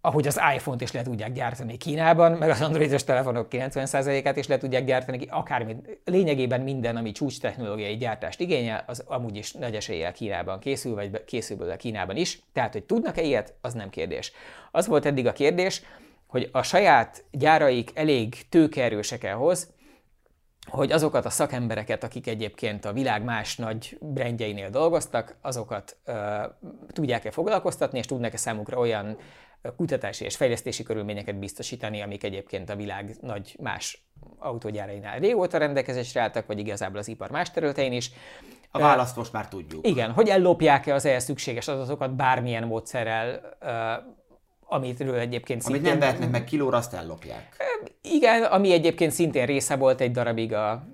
ahogy 0.00 0.26
az 0.26 0.40
iPhone-t 0.54 0.80
is 0.80 0.92
le 0.92 1.02
tudják 1.02 1.32
gyártani 1.32 1.76
Kínában, 1.76 2.32
meg 2.32 2.50
az 2.50 2.60
androidos 2.60 3.04
telefonok 3.04 3.46
90%-át 3.50 4.36
is 4.36 4.46
le 4.46 4.58
tudják 4.58 4.84
gyártani, 4.84 5.26
akármit, 5.30 6.00
lényegében 6.04 6.60
minden, 6.60 6.96
ami 6.96 7.12
csúcs 7.12 7.40
technológiai 7.40 7.96
gyártást 7.96 8.40
igényel, 8.40 8.84
az 8.86 9.04
amúgy 9.06 9.36
is 9.36 9.52
nagy 9.52 9.74
eséllyel 9.74 10.12
Kínában 10.12 10.58
készül, 10.58 10.94
vagy 10.94 11.24
készül 11.24 11.56
belőle 11.56 11.76
Kínában 11.76 12.16
is. 12.16 12.42
Tehát, 12.52 12.72
hogy 12.72 12.84
tudnak-e 12.84 13.22
ilyet, 13.22 13.54
az 13.60 13.74
nem 13.74 13.90
kérdés. 13.90 14.32
Az 14.70 14.86
volt 14.86 15.06
eddig 15.06 15.26
a 15.26 15.32
kérdés, 15.32 15.82
hogy 16.26 16.48
a 16.52 16.62
saját 16.62 17.24
gyáraik 17.30 17.90
elég 17.94 18.48
tőkeerősek 18.48 19.24
ahhoz, 19.24 19.76
hogy 20.70 20.92
azokat 20.92 21.24
a 21.24 21.30
szakembereket, 21.30 22.04
akik 22.04 22.26
egyébként 22.26 22.84
a 22.84 22.92
világ 22.92 23.24
más 23.24 23.56
nagy 23.56 23.98
brandjeinél 24.00 24.70
dolgoztak, 24.70 25.36
azokat 25.42 25.96
uh, 26.06 26.14
tudják-e 26.92 27.30
foglalkoztatni, 27.30 27.98
és 27.98 28.06
tudnak-e 28.06 28.36
számukra 28.36 28.78
olyan 28.78 29.16
kutatási 29.76 30.24
és 30.24 30.36
fejlesztési 30.36 30.82
körülményeket 30.82 31.38
biztosítani, 31.38 32.02
amik 32.02 32.24
egyébként 32.24 32.70
a 32.70 32.76
világ 32.76 33.16
nagy 33.20 33.56
más 33.60 34.06
autógyárainál 34.38 35.18
régóta 35.18 35.58
rendelkezésre 35.58 36.20
álltak, 36.20 36.46
vagy 36.46 36.58
igazából 36.58 36.98
az 36.98 37.08
ipar 37.08 37.30
más 37.30 37.50
területein 37.50 37.92
is. 37.92 38.10
A 38.70 38.78
választ 38.78 39.16
most 39.16 39.32
már 39.32 39.48
tudjuk. 39.48 39.86
Igen, 39.86 40.10
hogy 40.10 40.28
ellopják-e 40.28 40.94
az 40.94 41.04
ehhez 41.04 41.24
szükséges 41.24 41.68
adatokat 41.68 42.14
bármilyen 42.14 42.66
módszerrel, 42.66 43.56
amitről 44.60 45.18
egyébként 45.18 45.62
Amit 45.64 45.76
szintén... 45.76 45.90
nem 45.90 46.00
vehetnek 46.00 46.30
meg 46.30 46.44
kilóra, 46.44 46.76
azt 46.76 46.94
ellopják. 46.94 47.56
Igen, 48.02 48.42
ami 48.42 48.72
egyébként 48.72 49.12
szintén 49.12 49.46
része 49.46 49.76
volt 49.76 50.00
egy 50.00 50.10
darabig 50.10 50.52
a 50.52 50.88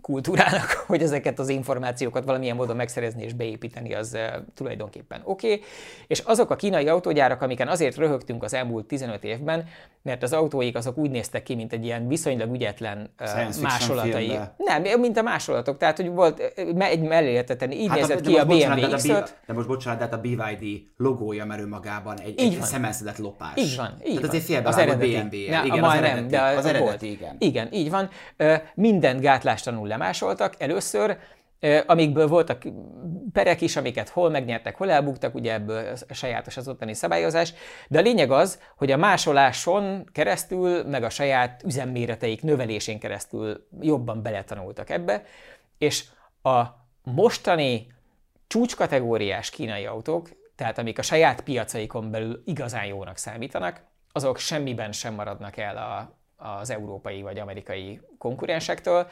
kultúrának, 0.00 0.70
hogy 0.86 1.02
ezeket 1.02 1.38
az 1.38 1.48
információkat 1.48 2.24
valamilyen 2.24 2.56
módon 2.56 2.76
megszerezni 2.76 3.22
és 3.22 3.32
beépíteni, 3.32 3.94
az 3.94 4.12
uh, 4.14 4.20
tulajdonképpen 4.54 5.20
oké. 5.24 5.52
Okay. 5.52 5.64
És 6.06 6.18
azok 6.18 6.50
a 6.50 6.56
kínai 6.56 6.88
autógyárak, 6.88 7.42
amiken 7.42 7.68
azért 7.68 7.96
röhögtünk 7.96 8.42
az 8.42 8.54
elmúlt 8.54 8.86
15 8.86 9.24
évben, 9.24 9.64
mert 10.02 10.22
az 10.22 10.32
autóik 10.32 10.76
azok 10.76 10.98
úgy 10.98 11.10
néztek 11.10 11.42
ki, 11.42 11.54
mint 11.54 11.72
egy 11.72 11.84
ilyen 11.84 12.08
viszonylag 12.08 12.54
ügyetlen 12.54 13.10
uh, 13.20 13.60
másolatai. 13.62 14.38
Nem, 14.56 15.00
mint 15.00 15.16
a 15.16 15.22
másolatok. 15.22 15.76
Tehát, 15.76 15.96
hogy 15.96 16.08
volt 16.08 16.40
egy 16.78 17.00
melléleteten 17.00 17.70
így 17.70 17.88
hát 17.88 17.98
nézett 17.98 18.20
ki 18.20 18.36
a 18.36 18.44
BMW 18.44 18.94
x 18.94 19.06
De 19.46 19.52
most 19.52 19.66
bocsánat, 19.66 19.98
de 19.98 20.04
hát 20.04 20.14
a 20.14 20.20
BYD 20.20 20.82
logója 20.96 21.44
merő 21.44 21.66
magában 21.66 22.20
egy, 22.20 22.40
egy 22.40 22.58
szemelszedett 22.62 23.18
lopás. 23.18 23.52
Így 23.54 23.76
van. 23.76 23.94
Így 24.06 24.14
Tehát 24.14 24.30
van. 24.30 24.40
azért 24.40 24.66
az 24.66 24.76
eredeti. 24.76 25.14
Az 25.14 25.92
eredeti, 25.92 26.20
nem, 26.20 26.28
de 26.28 26.42
az 26.42 26.64
eredeti, 26.64 26.84
volt. 26.84 27.02
igen. 27.02 27.36
Igen, 27.38 27.68
így 27.72 27.90
van. 27.90 28.08
Mindent 28.74 29.20
gátlástalanul 29.20 29.88
lemásoltak 29.90 30.54
először, 30.58 31.18
amikből 31.86 32.26
voltak 32.26 32.62
perek 33.32 33.60
is, 33.60 33.76
amiket 33.76 34.08
hol 34.08 34.30
megnyertek, 34.30 34.76
hol 34.76 34.90
elbuktak, 34.90 35.34
ugye 35.34 35.52
ebből 35.52 35.96
sajátos 36.10 36.56
az 36.56 36.68
ottani 36.68 36.94
szabályozás, 36.94 37.54
de 37.88 37.98
a 37.98 38.02
lényeg 38.02 38.30
az, 38.30 38.60
hogy 38.76 38.90
a 38.90 38.96
másoláson 38.96 40.08
keresztül, 40.12 40.84
meg 40.84 41.02
a 41.02 41.10
saját 41.10 41.62
üzemméreteik 41.64 42.42
növelésén 42.42 42.98
keresztül 42.98 43.66
jobban 43.80 44.22
beletanultak 44.22 44.90
ebbe, 44.90 45.24
és 45.78 46.04
a 46.42 46.62
mostani 47.02 47.86
csúcskategóriás 48.46 49.50
kínai 49.50 49.86
autók, 49.86 50.28
tehát 50.56 50.78
amik 50.78 50.98
a 50.98 51.02
saját 51.02 51.40
piacaikon 51.40 52.10
belül 52.10 52.42
igazán 52.44 52.84
jónak 52.84 53.16
számítanak, 53.16 53.80
azok 54.12 54.38
semmiben 54.38 54.92
sem 54.92 55.14
maradnak 55.14 55.56
el 55.56 55.76
a, 55.76 56.18
az 56.46 56.70
európai 56.70 57.22
vagy 57.22 57.38
amerikai 57.38 58.00
konkurensektől 58.18 59.06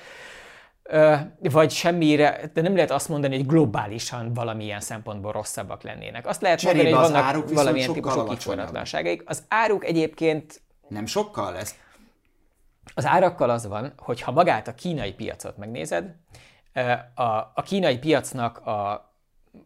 vagy 1.41 1.71
semmire, 1.71 2.51
de 2.53 2.61
nem 2.63 2.75
lehet 2.75 2.91
azt 2.91 3.09
mondani, 3.09 3.37
hogy 3.37 3.47
globálisan 3.47 4.35
valamilyen 4.35 4.81
szempontból 4.81 5.33
rosszabbak 5.33 5.83
lennének. 5.83 6.27
Azt 6.27 6.43
lehet 6.43 6.59
Cserébe 6.59 6.91
mondani, 6.91 7.23
hogy 7.23 7.33
vannak 7.33 7.55
valamilyen 7.55 7.93
típusú 7.93 8.25
kiforratlanságai. 8.25 9.23
Az 9.25 9.43
áruk 9.49 9.85
egyébként... 9.85 10.61
Nem 10.89 11.07
sokkal 11.07 11.53
lesz. 11.53 11.75
Az 12.95 13.07
árakkal 13.07 13.51
az 13.51 13.67
van, 13.67 13.93
hogy 13.97 14.21
ha 14.21 14.33
magát 14.33 14.69
a 14.69 14.75
kínai 14.75 15.13
piacot 15.13 15.57
megnézed, 15.57 16.15
a, 17.15 17.23
a 17.55 17.63
kínai 17.65 17.99
piacnak 17.99 18.67
a 18.67 19.08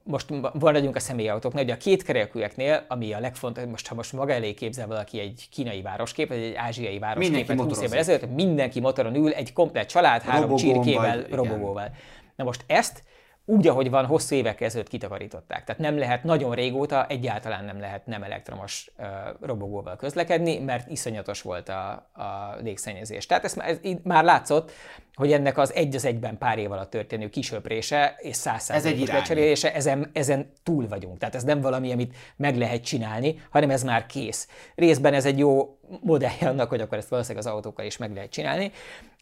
most 0.02 0.26
maradjunk 0.58 0.96
a 0.96 1.00
személyautóknál, 1.00 1.62
ugye 1.62 1.72
a 1.72 1.76
kétkerekűeknél, 1.76 2.84
ami 2.88 3.12
a 3.12 3.20
legfontosabb, 3.20 3.70
most 3.70 3.86
ha 3.86 3.94
most 3.94 4.12
maga 4.12 4.32
elé 4.32 4.54
képzel 4.54 4.86
valaki 4.86 5.20
egy 5.20 5.48
kínai 5.50 5.82
városkép, 5.82 6.28
vagy 6.28 6.38
egy 6.38 6.54
ázsiai 6.54 6.98
városképet 6.98 7.60
20 7.60 7.80
évvel 7.80 7.98
ezelőtt, 7.98 8.34
mindenki 8.34 8.80
motoron 8.80 9.14
ül, 9.14 9.32
egy 9.32 9.52
komplet 9.52 9.88
család, 9.88 10.22
három 10.22 10.56
csirkével, 10.56 11.26
robogóval. 11.30 11.90
Na 12.36 12.44
most 12.44 12.64
ezt 12.66 13.02
úgy, 13.44 13.66
ahogy 13.66 13.90
van, 13.90 14.06
hosszú 14.06 14.34
évek 14.34 14.60
ezelőtt 14.60 14.88
kitakarították. 14.88 15.64
Tehát 15.64 15.80
nem 15.80 15.98
lehet 15.98 16.24
nagyon 16.24 16.54
régóta, 16.54 17.06
egyáltalán 17.06 17.64
nem 17.64 17.80
lehet 17.80 18.06
nem 18.06 18.22
elektromos 18.22 18.90
uh, 18.98 19.06
robogóval 19.40 19.96
közlekedni, 19.96 20.58
mert 20.58 20.90
iszonyatos 20.90 21.42
volt 21.42 21.68
a, 21.68 21.90
a 22.12 22.56
légszennyezés. 22.62 23.26
Tehát 23.26 23.44
ez, 23.44 23.56
ez 23.58 23.78
már 24.02 24.24
látszott, 24.24 24.72
hogy 25.14 25.32
ennek 25.32 25.58
az 25.58 25.74
egy 25.74 25.94
az 25.94 26.04
egyben 26.04 26.38
pár 26.38 26.58
év 26.58 26.72
alatt 26.72 26.90
történő 26.90 27.28
kisöprése 27.28 28.16
és 28.18 28.36
százszázalékos 28.36 29.08
lecserélése, 29.08 29.74
ezen, 29.74 30.10
ezen 30.12 30.52
túl 30.62 30.88
vagyunk. 30.88 31.18
Tehát 31.18 31.34
ez 31.34 31.44
nem 31.44 31.60
valami, 31.60 31.92
amit 31.92 32.16
meg 32.36 32.56
lehet 32.56 32.84
csinálni, 32.84 33.42
hanem 33.50 33.70
ez 33.70 33.82
már 33.82 34.06
kész. 34.06 34.48
Részben 34.74 35.14
ez 35.14 35.26
egy 35.26 35.38
jó 35.38 35.78
modellje 36.00 36.48
annak, 36.48 36.68
hogy 36.68 36.80
akkor 36.80 36.98
ezt 36.98 37.08
valószínűleg 37.08 37.46
az 37.46 37.52
autókkal 37.52 37.84
is 37.84 37.96
meg 37.96 38.14
lehet 38.14 38.30
csinálni. 38.30 38.72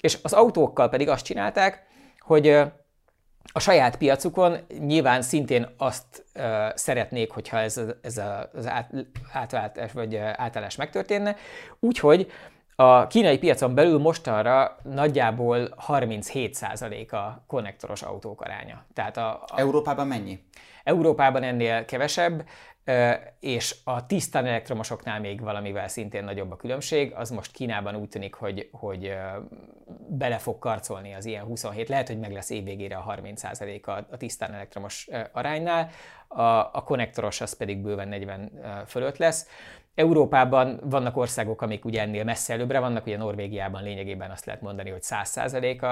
És 0.00 0.18
az 0.22 0.32
autókkal 0.32 0.88
pedig 0.88 1.08
azt 1.08 1.24
csinálták, 1.24 1.86
hogy 2.18 2.58
a 3.52 3.60
saját 3.60 3.96
piacukon 3.96 4.56
nyilván 4.78 5.22
szintén 5.22 5.68
azt 5.76 6.24
uh, 6.34 6.44
szeretnék, 6.74 7.30
hogyha 7.30 7.58
ez, 7.58 7.80
ez 8.02 8.18
a, 8.18 8.50
az 8.54 8.66
át, 8.66 8.90
átváltás 9.32 9.92
vagy 9.92 10.16
átállás 10.16 10.76
megtörténne, 10.76 11.36
úgyhogy 11.78 12.30
a 12.82 13.06
kínai 13.06 13.38
piacon 13.38 13.74
belül 13.74 13.98
mostanra 13.98 14.76
nagyjából 14.82 15.74
37% 15.88 17.10
a 17.10 17.44
konnektoros 17.46 18.02
autók 18.02 18.40
aránya. 18.40 18.84
Tehát 18.94 19.16
a, 19.16 19.44
a, 19.46 19.58
Európában 19.60 20.06
mennyi? 20.06 20.44
Európában 20.84 21.42
ennél 21.42 21.84
kevesebb, 21.84 22.44
és 23.40 23.76
a 23.84 24.06
tisztán 24.06 24.46
elektromosoknál 24.46 25.20
még 25.20 25.40
valamivel 25.40 25.88
szintén 25.88 26.24
nagyobb 26.24 26.50
a 26.50 26.56
különbség. 26.56 27.12
Az 27.12 27.30
most 27.30 27.52
Kínában 27.52 27.96
úgy 27.96 28.08
tűnik, 28.08 28.34
hogy, 28.34 28.68
hogy 28.72 29.12
bele 30.08 30.38
fog 30.38 30.58
karcolni 30.58 31.14
az 31.14 31.24
ilyen 31.24 31.44
27, 31.44 31.88
lehet, 31.88 32.06
hogy 32.06 32.18
meg 32.18 32.32
lesz 32.32 32.50
évvégére 32.50 32.96
a 32.96 33.14
30% 33.22 33.84
a, 33.84 33.90
a 33.90 34.16
tisztán 34.16 34.54
elektromos 34.54 35.08
aránynál, 35.32 35.90
a, 36.28 36.42
a 36.72 36.82
konnektoros 36.84 37.40
az 37.40 37.52
pedig 37.52 37.78
bőven 37.78 38.08
40 38.08 38.50
fölött 38.86 39.16
lesz. 39.16 39.46
Európában 39.94 40.80
vannak 40.84 41.16
országok, 41.16 41.62
amik 41.62 41.84
ugye 41.84 42.00
ennél 42.00 42.24
messze 42.24 42.52
előbbre 42.52 42.78
vannak, 42.78 43.06
ugye 43.06 43.16
Norvégiában 43.16 43.82
lényegében 43.82 44.30
azt 44.30 44.44
lehet 44.44 44.60
mondani, 44.60 44.90
hogy 44.90 45.02
100% 45.02 45.80
a, 45.80 45.86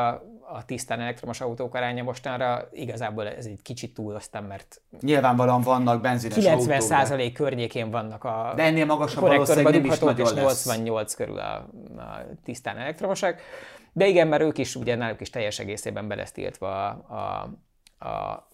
a 0.54 0.64
tisztán 0.66 1.00
elektromos 1.00 1.40
autók 1.40 1.74
aránya 1.74 2.02
mostanra, 2.02 2.68
igazából 2.72 3.28
ez 3.28 3.46
egy 3.46 3.62
kicsit 3.62 3.94
túloztam, 3.94 4.44
mert 4.44 4.80
Nyilvánvalóan 5.00 5.60
vannak 5.60 6.00
benzines 6.00 6.44
90 6.44 7.08
autók, 7.08 7.32
környékén 7.32 7.90
vannak 7.90 8.24
a 8.24 8.52
de 8.56 8.62
ennél 8.62 8.86
magasabb 8.86 9.22
valószínűleg 9.22 9.72
nem 9.72 9.84
is 9.84 10.28
és 10.30 10.32
88 10.32 11.14
körül 11.14 11.38
a, 11.38 11.54
a 11.96 12.26
tisztán 12.44 12.76
elektromosak. 12.76 13.40
De 13.92 14.06
igen, 14.06 14.28
mert 14.28 14.42
ők 14.42 14.58
is, 14.58 14.76
ugye 14.76 14.94
náluk 14.94 15.20
is 15.20 15.30
teljes 15.30 15.58
egészében 15.58 16.08
be 16.08 16.14
lesz 16.14 16.32
tiltva 16.32 16.88
a, 16.88 17.50
a, 17.98 18.08
a 18.08 18.47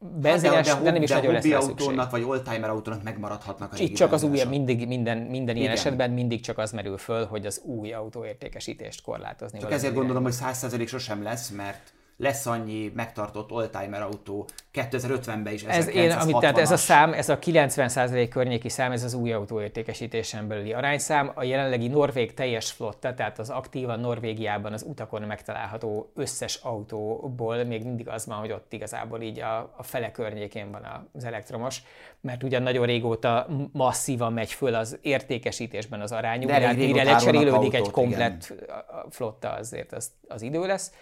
benzines, 0.00 0.54
hát 0.54 0.64
de, 0.64 0.72
de, 0.72 0.82
de, 0.82 0.90
nem 0.90 1.02
is 1.02 1.08
de 1.08 1.14
nagyon 1.14 1.32
lesz 1.32 1.64
autónak 1.64 2.10
vagy 2.10 2.22
oldtimer 2.22 2.70
autónak 2.70 3.02
megmaradhatnak 3.02 3.72
a 3.72 3.76
Itt 3.78 3.94
csak 3.94 4.12
az 4.12 4.22
új, 4.22 4.44
mindig, 4.48 4.86
minden, 4.86 5.18
minden 5.18 5.56
ilyen 5.56 5.68
Igen. 5.68 5.78
esetben 5.78 6.10
mindig 6.10 6.40
csak 6.40 6.58
az 6.58 6.72
merül 6.72 6.98
föl, 6.98 7.26
hogy 7.26 7.46
az 7.46 7.60
új 7.64 7.92
autóértékesítést 7.92 9.02
korlátozni. 9.02 9.58
Csak 9.58 9.72
ezért 9.72 9.94
gondolom, 9.94 10.22
hogy 10.22 10.34
100% 10.40 10.88
sosem 10.88 11.22
lesz, 11.22 11.48
mert 11.50 11.92
lesz 12.18 12.46
annyi 12.46 12.92
megtartott 12.94 13.52
oldtimer 13.52 14.02
autó 14.02 14.48
2050-ben 14.74 15.52
is. 15.52 15.62
Ez, 15.62 15.88
én, 15.88 16.10
amit, 16.10 16.36
tehát 16.38 16.58
ez 16.58 16.70
a 16.70 16.76
szám, 16.76 17.12
ez 17.12 17.28
a 17.28 17.38
90% 17.38 18.26
környéki 18.30 18.68
szám, 18.68 18.92
ez 18.92 19.04
az 19.04 19.14
új 19.14 19.32
autó 19.32 19.60
értékesítésen 19.60 20.48
belüli 20.48 20.72
arányszám. 20.72 21.30
A 21.34 21.42
jelenlegi 21.42 21.88
norvég 21.88 22.34
teljes 22.34 22.70
flotta, 22.70 23.14
tehát 23.14 23.38
az 23.38 23.50
aktívan 23.50 24.00
Norvégiában 24.00 24.72
az 24.72 24.82
utakon 24.82 25.22
megtalálható 25.22 26.12
összes 26.14 26.54
autóból 26.54 27.64
még 27.64 27.84
mindig 27.84 28.08
az 28.08 28.26
van, 28.26 28.38
hogy 28.38 28.52
ott 28.52 28.72
igazából 28.72 29.20
így 29.20 29.40
a, 29.40 29.74
a 29.76 29.82
fele 29.82 30.10
környékén 30.10 30.70
van 30.70 31.08
az 31.12 31.24
elektromos, 31.24 31.82
mert 32.20 32.42
ugyan 32.42 32.62
nagyon 32.62 32.86
régóta 32.86 33.46
masszívan 33.72 34.32
megy 34.32 34.52
föl 34.52 34.74
az 34.74 34.98
értékesítésben 35.02 36.00
az 36.00 36.12
arányuk, 36.12 36.50
de 36.50 36.72
mire 36.72 37.02
lecserélődik 37.02 37.74
egy 37.74 37.90
komplet 37.90 38.54
igen. 38.56 39.06
flotta, 39.10 39.50
azért 39.50 39.92
az, 39.92 40.10
az 40.28 40.42
idő 40.42 40.66
lesz. 40.66 40.92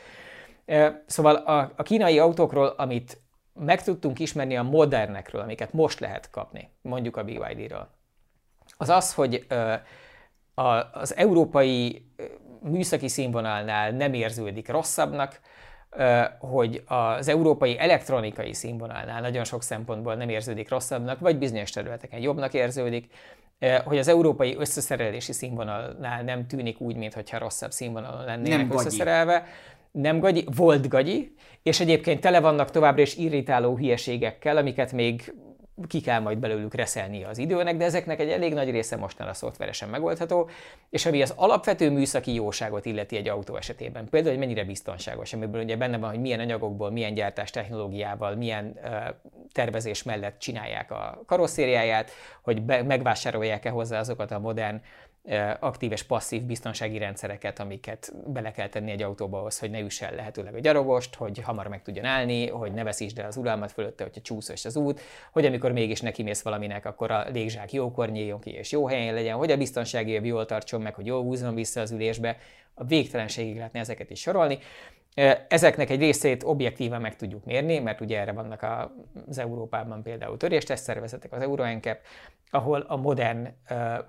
Szóval 1.06 1.34
a, 1.34 1.72
a 1.76 1.82
kínai 1.82 2.18
autókról, 2.18 2.66
amit 2.66 3.20
meg 3.54 3.82
tudtunk 3.82 4.18
ismerni 4.18 4.56
a 4.56 4.62
modernekről, 4.62 5.40
amiket 5.40 5.72
most 5.72 6.00
lehet 6.00 6.30
kapni, 6.30 6.70
mondjuk 6.82 7.16
a 7.16 7.24
BYD-ről, 7.24 7.88
az 8.76 8.88
az, 8.88 9.14
hogy 9.14 9.46
az 10.54 11.16
európai 11.16 12.06
műszaki 12.60 13.08
színvonalnál 13.08 13.90
nem 13.90 14.12
érződik 14.12 14.68
rosszabbnak, 14.68 15.40
hogy 16.38 16.82
az 16.86 17.28
európai 17.28 17.78
elektronikai 17.78 18.52
színvonalnál 18.52 19.20
nagyon 19.20 19.44
sok 19.44 19.62
szempontból 19.62 20.14
nem 20.14 20.28
érződik 20.28 20.68
rosszabbnak, 20.68 21.18
vagy 21.18 21.38
bizonyos 21.38 21.70
területeken 21.70 22.20
jobbnak 22.20 22.54
érződik, 22.54 23.12
hogy 23.84 23.98
az 23.98 24.08
európai 24.08 24.56
összeszerelési 24.56 25.32
színvonalnál 25.32 26.22
nem 26.22 26.46
tűnik 26.46 26.80
úgy, 26.80 26.96
mintha 26.96 27.38
rosszabb 27.38 27.70
színvonalon 27.70 28.24
lennének 28.24 28.58
nem 28.58 28.70
összeszerelve, 28.70 29.46
nem 29.96 30.18
gagyi, 30.18 30.44
volt 30.56 30.88
gagyi, 30.88 31.34
és 31.62 31.80
egyébként 31.80 32.20
tele 32.20 32.40
vannak 32.40 32.70
továbbra 32.70 33.02
is 33.02 33.16
irritáló 33.16 33.76
hülyeségekkel, 33.76 34.56
amiket 34.56 34.92
még 34.92 35.34
ki 35.88 36.00
kell 36.00 36.20
majd 36.20 36.38
belőlük 36.38 36.74
reszelni 36.74 37.24
az 37.24 37.38
időnek, 37.38 37.76
de 37.76 37.84
ezeknek 37.84 38.20
egy 38.20 38.28
elég 38.28 38.54
nagy 38.54 38.70
része 38.70 38.96
mostanra 38.96 39.32
szoftveresen 39.32 39.88
megoldható, 39.88 40.48
és 40.90 41.06
ami 41.06 41.22
az 41.22 41.32
alapvető 41.36 41.90
műszaki 41.90 42.34
jóságot 42.34 42.86
illeti 42.86 43.16
egy 43.16 43.28
autó 43.28 43.56
esetében, 43.56 44.08
például, 44.08 44.36
hogy 44.36 44.44
mennyire 44.44 44.64
biztonságos, 44.64 45.32
amiből 45.32 45.62
ugye 45.62 45.76
benne 45.76 45.98
van, 45.98 46.10
hogy 46.10 46.20
milyen 46.20 46.40
anyagokból, 46.40 46.90
milyen 46.90 47.14
gyártás 47.14 47.50
technológiával, 47.50 48.34
milyen 48.34 48.78
uh, 48.82 48.92
tervezés 49.52 50.02
mellett 50.02 50.38
csinálják 50.38 50.90
a 50.90 51.22
karosszériáját, 51.26 52.10
hogy 52.42 52.62
be, 52.62 52.82
megvásárolják-e 52.82 53.70
hozzá 53.70 53.98
azokat 53.98 54.30
a 54.30 54.38
modern 54.38 54.80
aktív 55.60 55.92
és 55.92 56.02
passzív 56.02 56.42
biztonsági 56.42 56.98
rendszereket, 56.98 57.60
amiket 57.60 58.12
bele 58.26 58.50
kell 58.50 58.68
tenni 58.68 58.90
egy 58.90 59.02
autóba 59.02 59.38
ahhoz, 59.38 59.58
hogy 59.58 59.70
ne 59.70 59.80
üss 59.80 60.02
el 60.02 60.14
lehetőleg 60.14 60.54
a 60.54 60.58
gyarogost, 60.60 61.14
hogy 61.14 61.38
hamar 61.38 61.66
meg 61.66 61.82
tudjon 61.82 62.04
állni, 62.04 62.48
hogy 62.48 62.72
ne 62.72 62.82
veszítsd 62.82 63.18
el 63.18 63.26
az 63.26 63.36
uralmat 63.36 63.72
fölötte, 63.72 64.04
hogyha 64.04 64.20
csúszós 64.20 64.64
az 64.64 64.76
út, 64.76 65.00
hogy 65.32 65.46
amikor 65.46 65.72
mégis 65.72 66.00
neki 66.00 66.22
mész 66.22 66.42
valaminek, 66.42 66.84
akkor 66.86 67.10
a 67.10 67.28
légzsák 67.28 67.72
jókor 67.72 68.10
nyíljon 68.10 68.40
ki 68.40 68.50
és 68.50 68.72
jó 68.72 68.86
helyen 68.86 69.14
legyen, 69.14 69.36
hogy 69.36 69.50
a 69.50 69.56
biztonsági 69.56 70.10
év 70.10 70.24
jól 70.24 70.46
tartson 70.46 70.80
meg, 70.80 70.94
hogy 70.94 71.06
jól 71.06 71.22
húzzon 71.22 71.54
vissza 71.54 71.80
az 71.80 71.90
ülésbe, 71.90 72.36
a 72.74 72.84
végtelenségig 72.84 73.56
lehetne 73.56 73.80
ezeket 73.80 74.10
is 74.10 74.20
sorolni. 74.20 74.58
Ezeknek 75.48 75.90
egy 75.90 75.98
részét 75.98 76.42
objektíven 76.42 77.00
meg 77.00 77.16
tudjuk 77.16 77.44
mérni, 77.44 77.78
mert 77.78 78.00
ugye 78.00 78.18
erre 78.18 78.32
vannak 78.32 78.66
az 79.28 79.38
Európában 79.38 80.02
például 80.02 80.36
töréstest 80.36 80.82
szervezetek, 80.82 81.32
az 81.32 81.42
EuroNCAP, 81.42 81.98
ahol 82.50 82.80
a 82.80 82.96
modern 82.96 83.48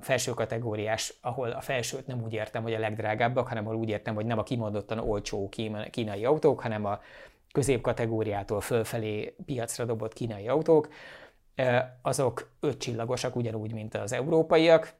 felső 0.01 0.31
kategóriás, 0.31 1.13
ahol 1.21 1.49
a 1.49 1.61
felsőt 1.61 2.07
nem 2.07 2.23
úgy 2.23 2.33
értem, 2.33 2.63
hogy 2.63 2.73
a 2.73 2.79
legdrágábbak, 2.79 3.47
hanem 3.47 3.65
ahol 3.65 3.77
úgy 3.77 3.89
értem, 3.89 4.15
hogy 4.15 4.25
nem 4.25 4.37
a 4.37 4.43
kimondottan 4.43 4.99
olcsó 4.99 5.49
kínai 5.91 6.25
autók, 6.25 6.59
hanem 6.59 6.85
a 6.85 6.99
középkategóriától 7.51 8.61
fölfelé 8.61 9.35
piacra 9.45 9.85
dobott 9.85 10.13
kínai 10.13 10.47
autók, 10.47 10.89
azok 12.01 12.51
öt 12.59 12.77
csillagosak 12.77 13.35
ugyanúgy, 13.35 13.73
mint 13.73 13.95
az 13.95 14.13
európaiak, 14.13 14.93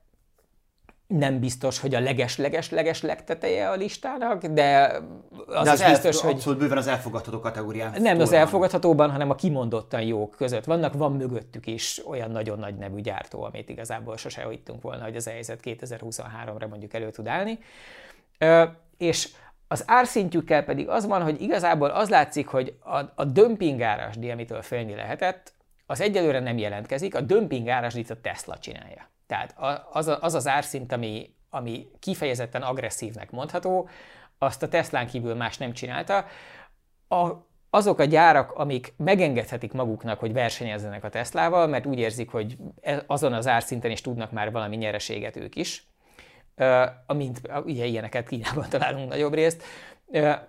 nem 1.07 1.39
biztos, 1.39 1.79
hogy 1.79 1.95
a 1.95 1.99
leges-leges-leges 1.99 3.01
legteteje 3.01 3.69
a 3.69 3.75
listának, 3.75 4.45
de 4.45 5.01
az 5.47 5.63
de 5.63 5.71
az 5.71 5.79
is 5.79 5.87
biztos, 5.87 6.21
hogy... 6.21 6.33
Abszolút 6.33 6.59
bőven 6.59 6.77
az 6.77 6.87
elfogadható 6.87 7.39
kategórián. 7.39 8.01
Nem 8.01 8.19
az 8.19 8.31
elfogadhatóban, 8.31 9.11
hanem 9.11 9.29
a 9.29 9.35
kimondottan 9.35 10.01
jók 10.01 10.35
között 10.35 10.63
vannak. 10.63 10.93
Van 10.93 11.11
mögöttük 11.11 11.67
is 11.67 12.01
olyan 12.05 12.31
nagyon 12.31 12.59
nagy 12.59 12.75
nevű 12.75 13.01
gyártó, 13.01 13.43
amit 13.43 13.69
igazából 13.69 14.17
sose 14.17 14.49
hittunk 14.49 14.81
volna, 14.81 15.03
hogy 15.03 15.15
az 15.15 15.27
helyzet 15.27 15.59
2023-ra 15.63 16.69
mondjuk 16.69 16.93
elő 16.93 17.09
tud 17.09 17.27
állni. 17.27 17.59
És 18.97 19.29
az 19.67 19.83
árszintjükkel 19.87 20.63
pedig 20.63 20.89
az 20.89 21.05
van, 21.05 21.23
hogy 21.23 21.41
igazából 21.41 21.89
az 21.89 22.09
látszik, 22.09 22.47
hogy 22.47 22.77
a, 22.83 22.99
a 23.15 23.25
dömping 23.25 23.81
árasdi, 23.81 24.31
amitől 24.31 24.61
félni 24.61 24.95
lehetett, 24.95 25.53
az 25.85 26.01
egyelőre 26.01 26.39
nem 26.39 26.57
jelentkezik, 26.57 27.15
a 27.15 27.21
dömping 27.21 27.67
árasdit 27.67 28.09
a 28.09 28.21
Tesla 28.21 28.57
csinálja. 28.57 29.09
Tehát 29.27 29.55
az 29.91 30.07
az, 30.19 30.33
az 30.33 30.47
árszint, 30.47 30.91
ami, 30.91 31.35
ami 31.49 31.87
kifejezetten 31.99 32.61
agresszívnek 32.61 33.31
mondható, 33.31 33.89
azt 34.37 34.63
a 34.63 34.67
Teslán 34.67 35.07
kívül 35.07 35.35
más 35.35 35.57
nem 35.57 35.73
csinálta. 35.73 36.25
A, 37.07 37.31
azok 37.69 37.99
a 37.99 38.03
gyárak, 38.03 38.51
amik 38.51 38.93
megengedhetik 38.97 39.73
maguknak, 39.73 40.19
hogy 40.19 40.33
versenyezzenek 40.33 41.03
a 41.03 41.09
Teslával, 41.09 41.67
mert 41.67 41.85
úgy 41.85 41.99
érzik, 41.99 42.31
hogy 42.31 42.57
e, 42.81 43.03
azon 43.07 43.33
az 43.33 43.47
árszinten 43.47 43.91
is 43.91 44.01
tudnak 44.01 44.31
már 44.31 44.51
valami 44.51 44.75
nyereséget 44.75 45.35
ők 45.35 45.55
is, 45.55 45.87
amint 47.05 47.41
ugye 47.65 47.85
ilyeneket 47.85 48.27
Kínában 48.27 48.69
találunk 48.69 49.09
nagyobb 49.09 49.33
részt, 49.33 49.63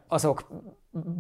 azok 0.09 0.49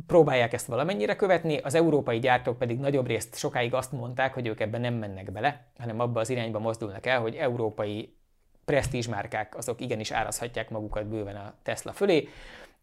próbálják 0.06 0.52
ezt 0.52 0.66
valamennyire 0.66 1.16
követni, 1.16 1.56
az 1.56 1.74
európai 1.74 2.18
gyártók 2.18 2.58
pedig 2.58 2.78
nagyobb 2.78 3.06
részt 3.06 3.36
sokáig 3.36 3.74
azt 3.74 3.92
mondták, 3.92 4.34
hogy 4.34 4.46
ők 4.46 4.60
ebben 4.60 4.80
nem 4.80 4.94
mennek 4.94 5.32
bele, 5.32 5.66
hanem 5.78 6.00
abba 6.00 6.20
az 6.20 6.30
irányba 6.30 6.58
mozdulnak 6.58 7.06
el, 7.06 7.20
hogy 7.20 7.34
európai 7.34 8.16
presztízsmárkák 8.64 9.56
azok 9.56 9.80
igenis 9.80 10.10
árazhatják 10.10 10.70
magukat 10.70 11.06
bőven 11.06 11.36
a 11.36 11.54
Tesla 11.62 11.92
fölé, 11.92 12.28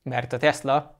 mert 0.03 0.33
a 0.33 0.37
Tesla 0.37 0.99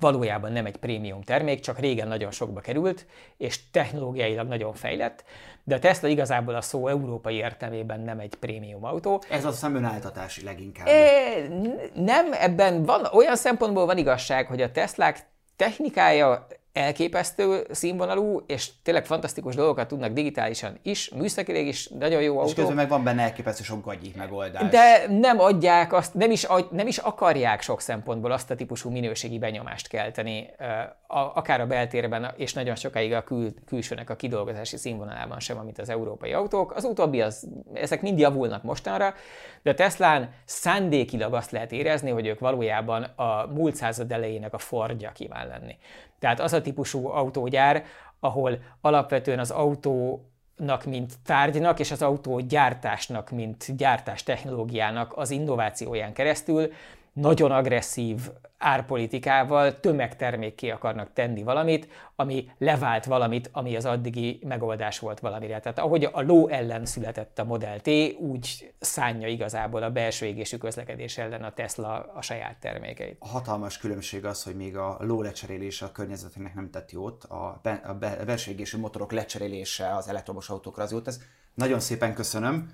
valójában 0.00 0.52
nem 0.52 0.66
egy 0.66 0.76
prémium 0.76 1.22
termék, 1.22 1.60
csak 1.60 1.78
régen 1.78 2.08
nagyon 2.08 2.30
sokba 2.30 2.60
került, 2.60 3.06
és 3.36 3.70
technológiailag 3.70 4.48
nagyon 4.48 4.74
fejlett, 4.74 5.24
de 5.64 5.74
a 5.74 5.78
Tesla 5.78 6.08
igazából 6.08 6.54
a 6.54 6.60
szó 6.60 6.88
európai 6.88 7.34
értelmében 7.34 8.00
nem 8.00 8.18
egy 8.18 8.34
prémium 8.34 8.84
autó. 8.84 9.22
Ez 9.30 9.44
a 9.44 9.52
szemönáltatási 9.52 10.44
leginkább. 10.44 10.86
É, 10.86 11.48
nem, 11.94 12.32
ebben 12.32 12.84
van, 12.84 13.04
olyan 13.12 13.36
szempontból 13.36 13.86
van 13.86 13.98
igazság, 13.98 14.46
hogy 14.46 14.62
a 14.62 14.70
Teslák 14.70 15.26
technikája 15.56 16.46
elképesztő 16.76 17.66
színvonalú, 17.70 18.42
és 18.46 18.70
tényleg 18.82 19.06
fantasztikus 19.06 19.54
dolgokat 19.54 19.88
tudnak 19.88 20.12
digitálisan 20.12 20.78
is, 20.82 21.10
műszakileg 21.10 21.66
is 21.66 21.88
nagyon 21.88 22.22
jó 22.22 22.38
autó. 22.38 22.48
És 22.48 22.54
közben 22.54 22.74
meg 22.74 22.88
van 22.88 23.04
benne 23.04 23.22
elképesztő 23.22 23.62
sok 23.62 23.84
gagyi 23.84 24.12
megoldás. 24.16 24.70
De 24.70 25.06
nem 25.08 25.40
adják 25.40 25.92
azt, 25.92 26.14
nem 26.14 26.30
is, 26.30 26.46
nem 26.70 26.86
is 26.86 26.98
akarják 26.98 27.62
sok 27.62 27.80
szempontból 27.80 28.32
azt 28.32 28.50
a 28.50 28.54
típusú 28.54 28.90
minőségi 28.90 29.38
benyomást 29.38 29.88
kelteni, 29.88 30.50
akár 31.34 31.60
a 31.60 31.66
beltérben, 31.66 32.32
és 32.36 32.52
nagyon 32.52 32.74
sokáig 32.74 33.12
a 33.12 33.22
kül, 33.22 33.54
külsőnek 33.66 34.10
a 34.10 34.16
kidolgozási 34.16 34.76
színvonalában 34.76 35.40
sem, 35.40 35.58
amit 35.58 35.78
az 35.78 35.88
európai 35.88 36.32
autók. 36.32 36.74
Az 36.74 36.84
utóbbi, 36.84 37.20
az, 37.20 37.48
ezek 37.74 38.02
mind 38.02 38.18
javulnak 38.18 38.62
mostanra, 38.62 39.14
de 39.62 39.70
a 39.70 39.74
Teslán 39.74 40.30
szándékilag 40.44 41.34
azt 41.34 41.50
lehet 41.50 41.72
érezni, 41.72 42.10
hogy 42.10 42.26
ők 42.26 42.38
valójában 42.38 43.02
a 43.02 43.46
múlt 43.46 43.74
század 43.74 44.12
elejének 44.12 44.54
a 44.54 44.58
Fordja 44.58 45.12
kíván 45.12 45.46
lenni. 45.46 45.76
Tehát 46.18 46.40
az 46.40 46.52
a 46.52 46.62
típusú 46.62 47.08
autógyár, 47.08 47.84
ahol 48.20 48.58
alapvetően 48.80 49.38
az 49.38 49.50
autó 49.50 50.24
mint 50.84 51.14
tárgynak, 51.24 51.80
és 51.80 51.90
az 51.90 52.02
autógyártásnak, 52.02 53.30
mint 53.30 53.76
gyártás 53.76 54.22
technológiának 54.22 55.12
az 55.16 55.30
innovációján 55.30 56.12
keresztül 56.12 56.72
nagyon 57.16 57.50
agresszív 57.50 58.30
árpolitikával 58.58 59.80
tömegtermékké 59.80 60.70
akarnak 60.70 61.12
tenni 61.12 61.42
valamit, 61.42 61.88
ami 62.16 62.50
levált 62.58 63.04
valamit, 63.04 63.50
ami 63.52 63.76
az 63.76 63.84
addigi 63.84 64.40
megoldás 64.42 64.98
volt 64.98 65.20
valamire. 65.20 65.60
Tehát 65.60 65.78
ahogy 65.78 66.04
a 66.04 66.20
ló 66.20 66.48
ellen 66.48 66.86
született 66.86 67.38
a 67.38 67.44
Model 67.44 67.80
T, 67.80 67.88
úgy 68.18 68.74
szánja 68.78 69.28
igazából 69.28 69.82
a 69.82 69.90
belső 69.90 70.26
égésű 70.26 70.56
közlekedés 70.56 71.18
ellen 71.18 71.42
a 71.42 71.52
Tesla 71.52 72.12
a 72.14 72.22
saját 72.22 72.56
termékeit. 72.56 73.16
A 73.18 73.28
hatalmas 73.28 73.78
különbség 73.78 74.24
az, 74.24 74.42
hogy 74.42 74.56
még 74.56 74.76
a 74.76 74.96
ló 75.00 75.22
lecserélése 75.22 75.84
a 75.84 75.92
környezetünknek 75.92 76.54
nem 76.54 76.70
tett 76.70 76.92
jót, 76.92 77.24
a, 77.24 77.60
be, 77.62 77.80
a, 77.84 77.94
be, 77.94 78.10
a 78.10 78.24
belső 78.24 78.50
égésű 78.50 78.78
motorok 78.78 79.12
lecserélése 79.12 79.94
az 79.94 80.08
elektromos 80.08 80.48
autókra 80.48 80.82
az 80.82 80.92
jót. 80.92 81.06
Ez 81.06 81.20
nagyon 81.54 81.80
szépen 81.80 82.14
köszönöm 82.14 82.70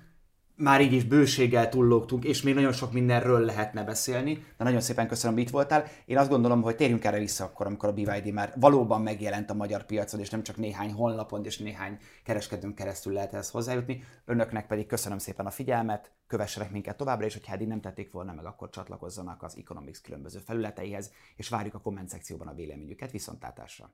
már 0.55 0.81
így 0.81 0.93
is 0.93 1.03
bőséggel 1.03 1.69
túllógtunk, 1.69 2.23
és 2.23 2.41
még 2.41 2.53
nagyon 2.53 2.71
sok 2.71 2.91
mindenről 2.91 3.39
lehetne 3.39 3.83
beszélni, 3.83 4.33
de 4.57 4.63
nagyon 4.63 4.81
szépen 4.81 5.07
köszönöm, 5.07 5.35
hogy 5.35 5.45
itt 5.45 5.51
voltál. 5.51 5.85
Én 6.05 6.17
azt 6.17 6.29
gondolom, 6.29 6.61
hogy 6.61 6.75
térjünk 6.75 7.03
erre 7.03 7.19
vissza 7.19 7.43
akkor, 7.43 7.65
amikor 7.65 7.89
a 7.89 7.93
BYD 7.93 8.31
már 8.33 8.53
valóban 8.55 9.01
megjelent 9.01 9.49
a 9.49 9.53
magyar 9.53 9.85
piacon, 9.85 10.19
és 10.19 10.29
nem 10.29 10.43
csak 10.43 10.57
néhány 10.57 10.91
honlapon 10.91 11.45
és 11.45 11.57
néhány 11.57 11.97
kereskedőn 12.23 12.73
keresztül 12.73 13.13
lehet 13.13 13.33
ezt 13.33 13.51
hozzájutni. 13.51 14.03
Önöknek 14.25 14.67
pedig 14.67 14.85
köszönöm 14.85 15.17
szépen 15.17 15.45
a 15.45 15.51
figyelmet, 15.51 16.11
kövessenek 16.27 16.71
minket 16.71 16.97
továbbra, 16.97 17.25
és 17.25 17.33
hogyha 17.33 17.53
eddig 17.53 17.67
nem 17.67 17.81
tették 17.81 18.11
volna 18.11 18.33
meg, 18.33 18.45
akkor 18.45 18.69
csatlakozzanak 18.69 19.43
az 19.43 19.57
Economics 19.57 20.01
különböző 20.01 20.39
felületeihez, 20.39 21.11
és 21.35 21.49
várjuk 21.49 21.73
a 21.73 21.79
komment 21.81 22.09
szekcióban 22.09 22.47
a 22.47 22.53
véleményüket. 22.53 23.11
Viszontlátásra! 23.11 23.93